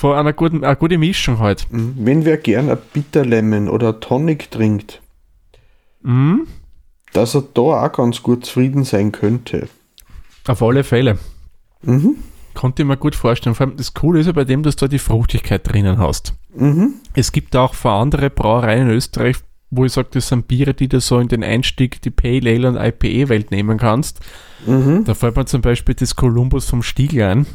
von 0.00 0.16
einer 0.16 0.32
guten, 0.32 0.64
eine 0.64 0.76
gute 0.76 0.96
Mischung 0.96 1.38
halt. 1.40 1.66
Mhm. 1.70 1.92
Wenn 1.98 2.24
wer 2.24 2.38
gern 2.38 2.70
ein 2.70 2.78
Bitterlemon 2.94 3.68
oder 3.68 3.90
ein 3.92 4.00
Tonic 4.00 4.50
trinkt, 4.50 5.02
Mhm. 6.02 6.46
dass 7.12 7.34
er 7.34 7.42
da 7.52 7.60
auch 7.84 7.92
ganz 7.92 8.22
gut 8.22 8.46
zufrieden 8.46 8.84
sein 8.84 9.12
könnte. 9.12 9.68
Auf 10.48 10.62
alle 10.62 10.84
Fälle. 10.84 11.18
Mhm. 11.82 12.16
Konnte 12.54 12.82
ich 12.82 12.88
mir 12.88 12.96
gut 12.96 13.14
vorstellen. 13.14 13.54
Vor 13.54 13.66
allem 13.66 13.76
das 13.76 13.92
Coole 13.92 14.20
ist 14.20 14.26
ja 14.26 14.32
bei 14.32 14.44
dem, 14.44 14.62
dass 14.62 14.76
du 14.76 14.86
da 14.86 14.88
die 14.88 14.98
Fruchtigkeit 14.98 15.70
drinnen 15.70 15.98
hast. 15.98 16.32
Mhm. 16.54 16.94
Es 17.14 17.32
gibt 17.32 17.54
auch 17.54 17.74
für 17.74 17.90
andere 17.90 18.30
Brauereien 18.30 18.88
in 18.88 18.94
Österreich, 18.96 19.36
wo 19.70 19.84
ich 19.84 19.92
sage, 19.92 20.08
das 20.12 20.28
sind 20.28 20.48
Biere, 20.48 20.72
die 20.74 20.88
du 20.88 20.98
so 21.00 21.18
in 21.20 21.28
den 21.28 21.44
Einstieg, 21.44 22.00
die 22.02 22.10
Pale 22.10 22.50
Ale 22.50 22.68
und 22.68 22.76
IPA-Welt 22.76 23.50
nehmen 23.50 23.76
kannst. 23.78 24.20
Mhm. 24.66 25.04
Da 25.04 25.12
fällt 25.14 25.36
mir 25.36 25.44
zum 25.44 25.60
Beispiel 25.60 25.94
das 25.94 26.16
Columbus 26.16 26.68
vom 26.70 26.82
Stiegel 26.82 27.22
ein. 27.24 27.46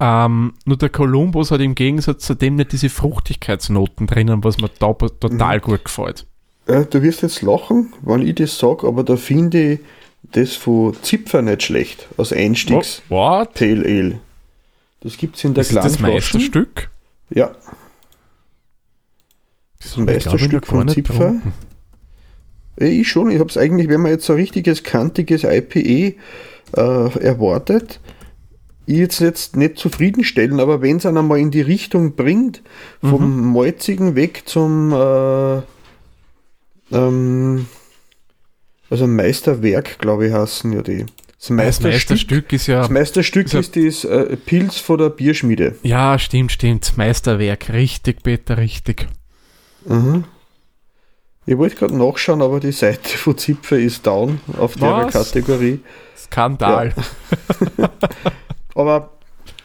Ähm, 0.00 0.54
nur 0.64 0.76
der 0.76 0.88
Columbus 0.88 1.50
hat 1.50 1.60
im 1.60 1.74
Gegensatz 1.74 2.24
zu 2.26 2.34
dem 2.34 2.56
nicht 2.56 2.72
diese 2.72 2.88
Fruchtigkeitsnoten 2.88 4.06
drinnen, 4.06 4.42
was 4.42 4.58
mir 4.58 4.70
da 4.78 4.92
total 4.92 5.60
gut 5.60 5.84
gefällt. 5.84 6.26
Äh, 6.66 6.84
du 6.86 7.02
wirst 7.02 7.22
jetzt 7.22 7.42
lachen, 7.42 7.92
wenn 8.02 8.26
ich 8.26 8.34
das 8.34 8.58
sage, 8.58 8.86
aber 8.86 9.04
da 9.04 9.16
finde 9.16 9.74
ich 9.74 9.80
das 10.32 10.54
von 10.54 10.96
Zipfer 11.02 11.42
nicht 11.42 11.62
schlecht, 11.62 12.08
als 12.16 12.32
Einstiegs 12.32 13.02
What? 13.08 13.54
Pale 13.54 13.84
Ale. 13.84 14.20
Das 15.00 15.16
gibt 15.18 15.36
es 15.36 15.44
in 15.44 15.54
der 15.54 15.62
Das 15.64 15.70
ist 15.70 15.76
das 15.84 15.98
Meisterstück? 16.00 16.90
Ja, 17.30 17.54
Das 19.82 19.96
ein 19.96 20.06
Meisterstück 20.06 20.66
von 20.66 20.88
Zipfer. 20.88 21.34
Äh, 22.80 22.88
Ich 22.88 23.08
schon, 23.08 23.30
ich 23.30 23.38
habe 23.38 23.50
es 23.50 23.56
eigentlich, 23.56 23.88
wenn 23.88 24.00
man 24.00 24.10
jetzt 24.12 24.24
so 24.24 24.32
ein 24.32 24.38
richtiges, 24.38 24.82
kantiges 24.82 25.44
IPE 25.44 26.16
äh, 26.76 27.18
erwartet, 27.20 28.00
jetzt, 28.86 29.20
jetzt 29.20 29.56
nicht 29.56 29.78
zufriedenstellen, 29.78 30.60
aber 30.60 30.82
wenn 30.82 30.96
es 30.98 31.06
einen 31.06 31.26
mal 31.26 31.38
in 31.38 31.50
die 31.50 31.60
Richtung 31.62 32.14
bringt, 32.16 32.62
vom 33.00 33.52
Malzigen 33.52 34.14
weg 34.14 34.42
zum 34.46 34.92
äh, 34.92 35.62
ähm, 36.92 37.66
also 38.90 39.06
Meisterwerk, 39.06 39.98
glaube 39.98 40.26
ich, 40.28 40.32
heißen 40.32 40.72
ja 40.72 40.82
die. 40.82 41.06
Das 41.06 41.48
Das 41.48 41.50
Meisterstück, 41.50 41.92
Meisterstück 41.92 42.52
ist 42.52 42.66
ja. 42.68 42.78
das 42.80 42.90
Meisterstück 42.90 43.46
Ist 43.46 43.52
ja- 43.52 43.60
ist 43.82 44.04
das 44.04 44.10
äh, 44.10 44.36
Pilz 44.36 44.78
von 44.78 44.98
der 44.98 45.10
Bierschmiede. 45.10 45.74
Ja, 45.82 46.18
stimmt, 46.18 46.52
stimmt. 46.52 46.96
Meisterwerk. 46.96 47.70
Richtig, 47.70 48.22
Peter, 48.22 48.56
richtig. 48.56 49.06
Mhm. 49.86 50.24
Ich 51.46 51.58
wollte 51.58 51.76
gerade 51.76 51.96
nachschauen, 51.98 52.40
aber 52.40 52.60
die 52.60 52.72
Seite 52.72 53.08
von 53.18 53.36
Zipfer 53.36 53.78
ist 53.78 54.06
down 54.06 54.40
auf 54.58 54.76
der? 54.76 55.08
Kategorie. 55.12 55.80
Skandal. 56.16 56.94
Aber 58.74 59.10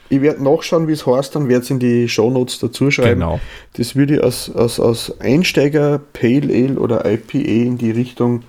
ich 0.10 0.22
werde 0.22 0.44
nachschauen, 0.44 0.88
wie 0.88 0.94
es 0.94 1.06
heißt, 1.06 1.36
dann 1.36 1.48
werde 1.48 1.64
es 1.64 1.70
in 1.70 1.80
die 1.80 2.10
Shownotes 2.10 2.60
dazu 2.60 2.90
schreiben. 2.90 3.20
Genau. 3.20 3.40
Das 3.74 3.96
würde 3.96 4.16
ich 4.16 4.24
als, 4.24 4.54
als, 4.56 4.80
als 4.80 5.20
Einsteiger 5.20 6.00
Pale 6.00 6.54
Ale 6.54 6.80
oder 6.80 7.06
IPA 7.06 7.38
in 7.38 7.78
die 7.78 7.92
Richtung, 7.92 8.44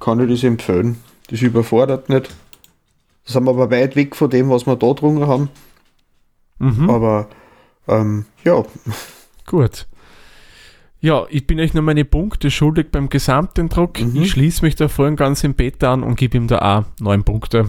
kann 0.00 0.20
ich 0.20 0.30
das 0.30 0.44
empfehlen. 0.44 0.98
Das 1.28 1.42
überfordert 1.42 2.08
nicht. 2.08 2.30
Das 3.24 3.32
sind 3.32 3.44
wir 3.44 3.50
aber 3.50 3.70
weit 3.70 3.96
weg 3.96 4.14
von 4.14 4.30
dem, 4.30 4.50
was 4.50 4.66
wir 4.66 4.76
da 4.76 4.92
drunter 4.92 5.26
haben. 5.26 5.50
Mhm. 6.58 6.88
Aber 6.88 7.28
ähm, 7.88 8.26
ja, 8.44 8.62
Gut. 9.46 9.86
Ja, 11.00 11.26
ich 11.30 11.46
bin 11.46 11.60
euch 11.60 11.72
nur 11.72 11.82
meine 11.82 12.04
Punkte 12.04 12.50
schuldig 12.50 12.88
beim 12.90 13.08
Gesamteindruck. 13.08 14.00
Mhm. 14.00 14.22
Ich 14.22 14.30
schließe 14.32 14.64
mich 14.64 14.74
da 14.74 14.88
vorhin 14.88 15.16
ganz 15.16 15.44
im 15.44 15.54
Bett 15.54 15.82
an 15.84 16.02
und 16.02 16.16
gebe 16.16 16.36
ihm 16.36 16.48
da 16.48 16.78
auch 16.78 16.84
neun 17.00 17.22
Punkte. 17.22 17.66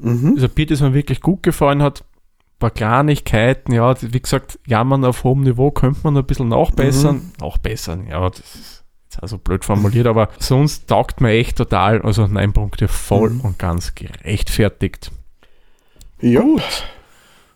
Mhm. 0.00 0.32
Also 0.36 0.46
ein 0.46 0.54
Bier, 0.54 0.66
das 0.66 0.80
mir 0.80 0.94
wirklich 0.94 1.20
gut 1.20 1.42
gefallen 1.42 1.82
hat. 1.82 2.00
Ein 2.00 2.58
paar 2.58 2.70
Kleinigkeiten, 2.70 3.72
ja, 3.72 3.94
wie 4.00 4.20
gesagt, 4.20 4.58
jammern 4.66 5.04
auf 5.04 5.22
hohem 5.24 5.42
Niveau 5.42 5.70
könnte 5.70 6.00
man 6.02 6.16
ein 6.16 6.24
bisschen 6.26 6.48
nachbessern. 6.48 7.16
Mhm. 7.16 7.32
Nachbessern, 7.40 8.06
ja, 8.08 8.28
das 8.28 8.40
ist 8.40 8.84
jetzt 9.04 9.22
also 9.22 9.38
blöd 9.38 9.64
formuliert, 9.64 10.06
aber 10.08 10.28
sonst 10.38 10.88
taugt 10.88 11.20
mir 11.20 11.30
echt 11.30 11.56
total. 11.58 12.02
Also 12.02 12.26
neun 12.26 12.52
Punkte 12.52 12.88
voll 12.88 13.30
Mhm. 13.30 13.40
und 13.42 13.58
ganz 13.58 13.94
gerechtfertigt. 13.94 15.12
Ja. 16.20 16.42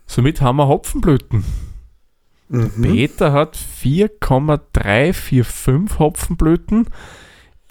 Somit 0.06 0.40
haben 0.40 0.56
wir 0.56 0.68
Hopfenblüten. 0.68 1.44
Mhm. 2.48 2.70
Peter 2.82 3.32
hat 3.32 3.56
4,345 3.56 5.98
Hopfenblüten. 5.98 6.86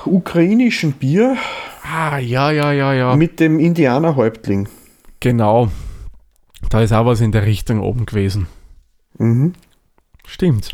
ukrainischen 0.04 0.92
Bier 0.92 1.36
Ah, 1.82 2.18
ja, 2.18 2.50
ja, 2.50 2.72
ja, 2.72 2.92
ja. 2.94 3.16
mit 3.16 3.40
dem 3.40 3.58
Indianerhäuptling. 3.58 4.68
Genau. 5.18 5.70
Da 6.68 6.82
ist 6.82 6.92
auch 6.92 7.06
was 7.06 7.20
in 7.20 7.32
der 7.32 7.46
Richtung 7.46 7.80
oben 7.80 8.06
gewesen. 8.06 8.46
Mhm. 9.18 9.54
Stimmt. 10.26 10.70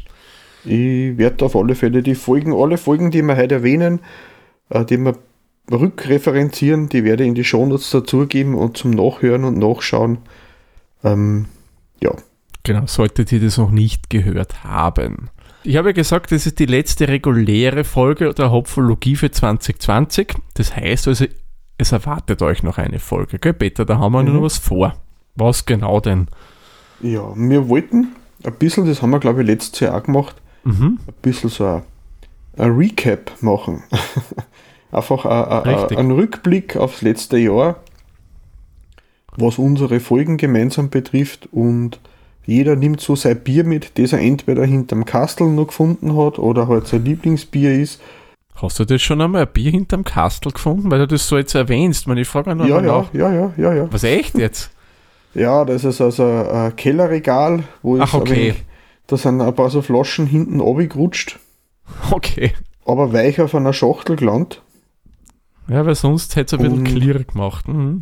Ich 0.64 1.16
werde 1.16 1.44
auf 1.44 1.56
alle 1.56 1.74
Fälle 1.74 2.02
die 2.02 2.14
Folgen, 2.16 2.52
alle 2.52 2.76
Folgen, 2.76 3.10
die 3.10 3.22
wir 3.22 3.36
heute 3.36 3.56
erwähnen, 3.56 4.00
äh, 4.68 4.84
die 4.84 4.98
wir 4.98 5.16
rückreferenzieren, 5.70 6.88
die 6.88 7.04
werde 7.04 7.22
ich 7.22 7.28
in 7.28 7.34
die 7.34 7.44
Shownotes 7.44 7.90
dazugeben 7.90 8.54
und 8.54 8.76
zum 8.76 8.90
Nachhören 8.90 9.44
und 9.44 9.58
Nachschauen. 9.58 10.18
Ähm, 11.02 11.46
ja, 12.02 12.12
Genau, 12.62 12.82
solltet 12.86 13.30
ihr 13.30 13.40
das 13.40 13.58
noch 13.58 13.70
nicht 13.70 14.10
gehört 14.10 14.64
haben. 14.64 15.30
Ich 15.66 15.76
habe 15.76 15.88
ja 15.88 15.92
gesagt, 15.92 16.30
das 16.30 16.46
ist 16.46 16.60
die 16.60 16.66
letzte 16.66 17.08
reguläre 17.08 17.82
Folge 17.82 18.32
der 18.32 18.52
Hopfologie 18.52 19.16
für 19.16 19.32
2020. 19.32 20.34
Das 20.54 20.76
heißt 20.76 21.08
also, 21.08 21.24
es 21.76 21.90
erwartet 21.92 22.40
euch 22.40 22.62
noch 22.62 22.78
eine 22.78 23.00
Folge. 23.00 23.40
Gell, 23.40 23.52
Peter, 23.52 23.84
da 23.84 23.98
haben 23.98 24.12
wir 24.12 24.22
nur 24.22 24.30
Mhm. 24.34 24.36
noch 24.38 24.44
was 24.44 24.58
vor. 24.58 24.94
Was 25.34 25.66
genau 25.66 26.00
denn? 26.00 26.28
ja, 27.00 27.30
wir 27.34 27.68
wollten 27.68 28.14
ein 28.44 28.54
bisschen, 28.54 28.86
das 28.86 29.02
haben 29.02 29.10
wir 29.10 29.18
glaube 29.18 29.42
ich 29.42 29.46
letztes 29.48 29.80
Jahr 29.80 29.96
auch 29.96 30.02
gemacht, 30.04 30.36
Mhm. 30.64 30.98
ein 31.06 31.14
bisschen 31.20 31.50
so 31.50 31.66
ein, 31.66 31.82
ein 32.56 32.70
Recap 32.70 33.32
machen. 33.42 33.82
Einfach 34.92 35.24
ein 35.26 36.10
Rückblick 36.12 36.76
aufs 36.76 37.02
letzte 37.02 37.38
Jahr, 37.38 37.80
was 39.36 39.58
unsere 39.58 39.98
Folgen 40.00 40.36
gemeinsam 40.36 40.88
betrifft 40.90 41.48
und 41.52 41.98
jeder 42.46 42.76
nimmt 42.76 43.00
so 43.00 43.16
sein 43.16 43.40
Bier 43.40 43.64
mit, 43.64 43.98
das 43.98 44.12
er 44.12 44.20
entweder 44.20 44.64
hinterm 44.64 45.04
Kastel 45.04 45.48
noch 45.48 45.66
gefunden 45.68 46.16
hat 46.16 46.38
oder 46.38 46.68
halt 46.68 46.86
sein 46.86 47.04
Lieblingsbier 47.04 47.72
ist. 47.78 48.00
Hast 48.54 48.78
du 48.78 48.84
das 48.84 49.02
schon 49.02 49.20
einmal 49.20 49.42
ein 49.42 49.52
Bier 49.52 49.70
hinterm 49.72 50.04
Kastel 50.04 50.52
gefunden? 50.52 50.90
Weil 50.90 51.00
du 51.00 51.08
das 51.08 51.26
so 51.28 51.36
jetzt 51.36 51.54
erwähnst. 51.54 52.06
Meine, 52.06 52.22
Ich 52.22 52.28
frage 52.28 52.54
noch 52.54 52.66
Ja, 52.66 52.76
mal 52.76 52.86
ja, 52.86 52.98
nach. 53.02 53.12
ja, 53.14 53.32
ja, 53.32 53.52
ja, 53.56 53.74
ja. 53.74 53.88
Was 53.92 54.04
echt 54.04 54.38
jetzt? 54.38 54.70
Ja, 55.34 55.64
das 55.66 55.84
ist 55.84 56.00
also 56.00 56.24
ein 56.24 56.74
Kellerregal, 56.76 57.64
wo 57.82 57.98
Ach, 58.00 58.14
okay. 58.14 58.30
wenig- 58.36 58.64
da 59.08 59.16
sind 59.16 59.40
ein 59.42 59.54
paar 59.54 59.68
so 59.70 59.82
Flaschen 59.82 60.26
hinten 60.26 60.60
runtergerutscht, 60.60 61.38
Okay. 62.10 62.52
aber 62.86 63.12
weich 63.12 63.40
auf 63.40 63.54
einer 63.54 63.72
Schachtel 63.74 64.16
gelandet. 64.16 64.62
Ja, 65.68 65.84
weil 65.84 65.94
sonst 65.94 66.36
hätte 66.36 66.56
es 66.56 66.62
ein 66.62 66.70
bisschen 66.82 66.84
clear 67.00 67.22
gemacht. 67.24 67.68
Mhm. 67.68 68.00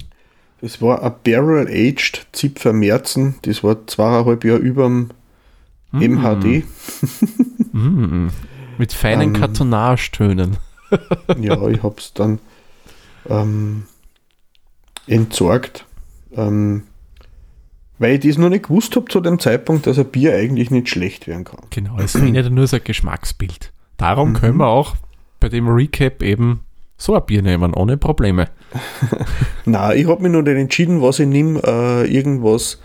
Das 0.65 0.81
war 0.81 1.03
ein 1.03 1.13
Barrel-Aged 1.25 2.27
Zipfer 2.33 2.73
Merzen. 2.73 3.35
Das 3.43 3.63
war 3.63 3.87
zweieinhalb 3.87 4.45
Jahre 4.47 4.59
überm 4.61 5.11
MHD. 5.93 6.65
Mhm. 7.73 8.31
Mit 8.79 8.93
feinen 8.93 9.35
Ähm. 9.35 9.41
Kartonagetönen. 9.41 10.57
Ja, 11.41 11.67
ich 11.69 11.83
hab's 11.83 12.15
dann 12.15 12.39
ähm, 13.29 13.83
entsorgt. 15.07 15.85
Ähm, 16.37 16.85
weil 17.99 18.15
ich 18.15 18.21
das 18.27 18.39
noch 18.39 18.49
nicht 18.49 18.69
gewusst 18.69 18.95
habe 18.97 19.07
zu 19.07 19.21
dem 19.21 19.39
Zeitpunkt, 19.41 19.87
dass 19.87 19.99
ein 19.99 20.07
Bier 20.07 20.35
eigentlich 20.35 20.71
nicht 20.71 20.89
schlecht 20.89 21.27
werden 21.27 21.45
kann. 21.45 21.65
Genau, 21.71 21.99
es 21.99 22.15
ist 22.15 22.23
nicht 22.23 22.51
nur 22.51 22.67
so 22.69 22.77
ein 22.77 22.85
Geschmacksbild. 22.85 23.73
Darum 23.99 24.31
Mhm. 24.31 24.35
können 24.35 24.57
wir 24.59 24.69
auch 24.69 24.95
bei 25.41 25.49
dem 25.49 25.69
Recap 25.69 26.23
eben 26.23 26.61
so 26.97 27.15
ein 27.15 27.25
Bier 27.27 27.43
nehmen, 27.43 27.75
ohne 27.75 27.97
Probleme. 27.97 28.49
Na, 29.65 29.95
ich 29.95 30.07
habe 30.07 30.23
mich 30.23 30.33
noch 30.33 30.43
nicht 30.43 30.57
entschieden, 30.57 31.03
was 31.03 31.19
ich 31.19 31.27
nehme. 31.27 31.61
Äh, 31.65 32.07
irgendwas, 32.13 32.81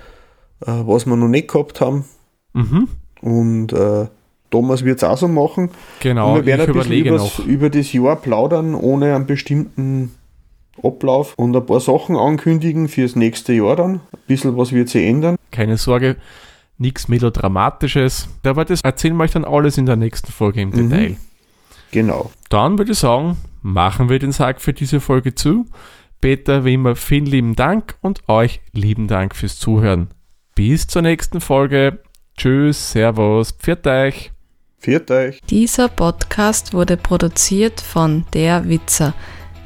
äh, 0.61 0.71
was 0.85 1.05
wir 1.05 1.15
noch 1.15 1.27
nicht 1.27 1.47
gehabt 1.47 1.81
haben. 1.81 2.05
Mhm. 2.53 2.87
Und 3.21 3.73
äh, 3.73 4.07
Thomas 4.49 4.83
wird 4.83 4.97
es 4.97 5.03
auch 5.03 5.17
so 5.17 5.27
machen. 5.27 5.69
Genau, 5.99 6.31
und 6.33 6.35
wir 6.37 6.45
werden 6.45 6.61
ich 6.63 6.67
ein 6.69 6.73
bisschen 6.73 6.91
überlege 6.91 7.11
noch. 7.15 7.39
über 7.45 7.69
das 7.69 7.93
Jahr 7.93 8.15
plaudern, 8.15 8.73
ohne 8.75 9.15
einen 9.15 9.25
bestimmten 9.27 10.15
Ablauf 10.81 11.33
und 11.35 11.55
ein 11.55 11.65
paar 11.65 11.79
Sachen 11.81 12.15
ankündigen 12.15 12.87
fürs 12.87 13.15
nächste 13.15 13.53
Jahr 13.53 13.75
dann. 13.75 13.95
Ein 13.95 14.19
bisschen 14.27 14.57
was 14.57 14.71
wird 14.71 14.89
sich 14.89 15.05
ändern. 15.05 15.35
Keine 15.51 15.77
Sorge, 15.77 16.15
nichts 16.77 17.07
Melodramatisches. 17.09 18.29
Aber 18.43 18.65
das 18.65 18.81
erzählen 18.81 19.15
wir 19.17 19.25
euch 19.25 19.31
dann 19.31 19.45
alles 19.45 19.77
in 19.77 19.85
der 19.85 19.97
nächsten 19.97 20.31
Folge 20.31 20.61
im 20.61 20.69
Mhm. 20.69 20.89
Detail. 20.89 21.17
Genau. 21.91 22.31
Dann 22.49 22.77
würde 22.77 22.93
ich 22.93 22.97
sagen, 22.99 23.37
machen 23.61 24.09
wir 24.09 24.19
den 24.19 24.31
Sack 24.31 24.61
für 24.61 24.73
diese 24.73 24.99
Folge 24.99 25.35
zu. 25.35 25.65
Peter, 26.21 26.65
wie 26.65 26.73
immer, 26.73 26.95
vielen 26.95 27.25
lieben 27.25 27.55
Dank 27.55 27.95
und 28.01 28.27
euch 28.27 28.61
lieben 28.73 29.07
Dank 29.07 29.35
fürs 29.35 29.57
Zuhören. 29.57 30.09
Bis 30.55 30.87
zur 30.87 31.01
nächsten 31.01 31.41
Folge. 31.41 31.99
Tschüss, 32.35 32.91
Servus, 32.91 33.51
pfiat 33.51 33.87
euch. 33.87 34.31
Viert 34.81 35.11
euch. 35.11 35.41
Dieser 35.49 35.89
Podcast 35.89 36.73
wurde 36.73 36.95
produziert 36.95 37.81
von 37.81 38.23
Der 38.33 38.69
Witzer. 38.69 39.13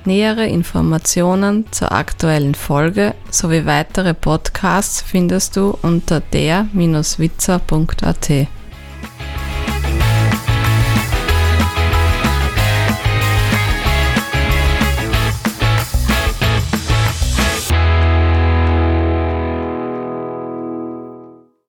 Nähere 0.06 0.48
Informationen 0.48 1.72
zur 1.72 1.92
aktuellen 1.92 2.56
Folge 2.56 3.14
sowie 3.30 3.64
weitere 3.66 4.16
Podcasts 4.16 5.02
findest 5.02 5.56
du 5.56 5.78
unter 5.82 6.20
der-witzer.at. 6.20 8.32